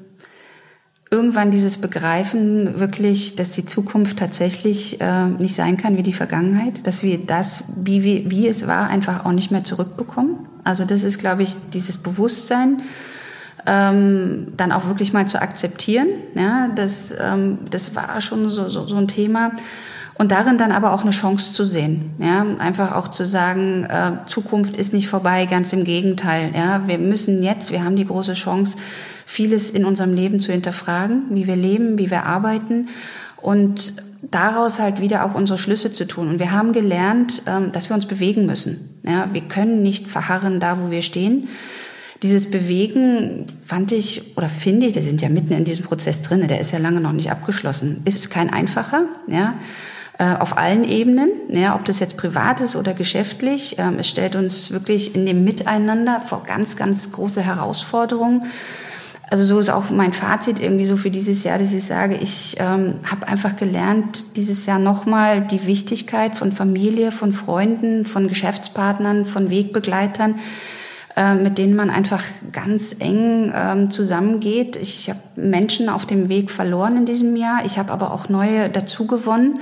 [1.10, 6.86] irgendwann dieses Begreifen wirklich, dass die Zukunft tatsächlich äh, nicht sein kann wie die Vergangenheit,
[6.86, 10.48] dass wir das, wie, wie, wie es war, einfach auch nicht mehr zurückbekommen.
[10.64, 12.82] Also das ist, glaube ich, dieses Bewusstsein,
[13.66, 16.08] ähm, dann auch wirklich mal zu akzeptieren.
[16.36, 19.52] Ja, das, ähm, das war schon so, so, so ein Thema.
[20.20, 22.16] Und darin dann aber auch eine Chance zu sehen.
[22.18, 26.52] Ja, einfach auch zu sagen, äh, Zukunft ist nicht vorbei, ganz im Gegenteil.
[26.56, 28.78] Ja, wir müssen jetzt, wir haben die große Chance,
[29.28, 32.88] vieles in unserem Leben zu hinterfragen, wie wir leben, wie wir arbeiten
[33.42, 36.30] und daraus halt wieder auch unsere Schlüsse zu tun.
[36.30, 38.98] Und wir haben gelernt, ähm, dass wir uns bewegen müssen.
[39.04, 41.50] Ja, wir können nicht verharren da, wo wir stehen.
[42.24, 46.48] Dieses Bewegen fand ich oder finde ich, wir sind ja mitten in diesem Prozess drin,
[46.48, 48.02] der ist ja lange noch nicht abgeschlossen.
[48.06, 49.56] Ist kein einfacher, ja,
[50.18, 53.76] äh, auf allen Ebenen, ja, ob das jetzt privat ist oder geschäftlich.
[53.78, 58.46] Ähm, es stellt uns wirklich in dem Miteinander vor ganz, ganz große Herausforderungen.
[59.30, 62.56] Also so ist auch mein Fazit irgendwie so für dieses Jahr, dass ich sage, ich
[62.60, 69.26] ähm, habe einfach gelernt, dieses Jahr nochmal die Wichtigkeit von Familie, von Freunden, von Geschäftspartnern,
[69.26, 70.36] von Wegbegleitern,
[71.18, 72.24] äh, mit denen man einfach
[72.54, 74.78] ganz eng ähm, zusammengeht.
[74.78, 77.66] Ich, ich habe Menschen auf dem Weg verloren in diesem Jahr.
[77.66, 79.60] Ich habe aber auch neue dazu gewonnen.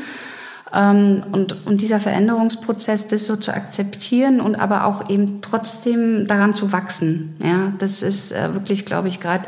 [0.76, 6.54] Ähm, und, und dieser Veränderungsprozess, das so zu akzeptieren und aber auch eben trotzdem daran
[6.54, 7.38] zu wachsen.
[7.42, 9.46] Ja, das ist äh, wirklich, glaube ich, gerade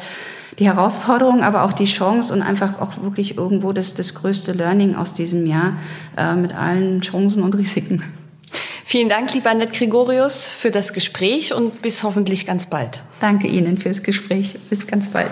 [0.58, 4.96] die Herausforderung, aber auch die Chance und einfach auch wirklich irgendwo das, das größte Learning
[4.96, 5.74] aus diesem Jahr
[6.18, 8.04] äh, mit allen Chancen und Risiken.
[8.86, 13.02] Vielen Dank, lieber Annette Gregorius, für das Gespräch und bis hoffentlich ganz bald.
[13.20, 14.58] Danke Ihnen fürs Gespräch.
[14.70, 15.32] Bis ganz bald.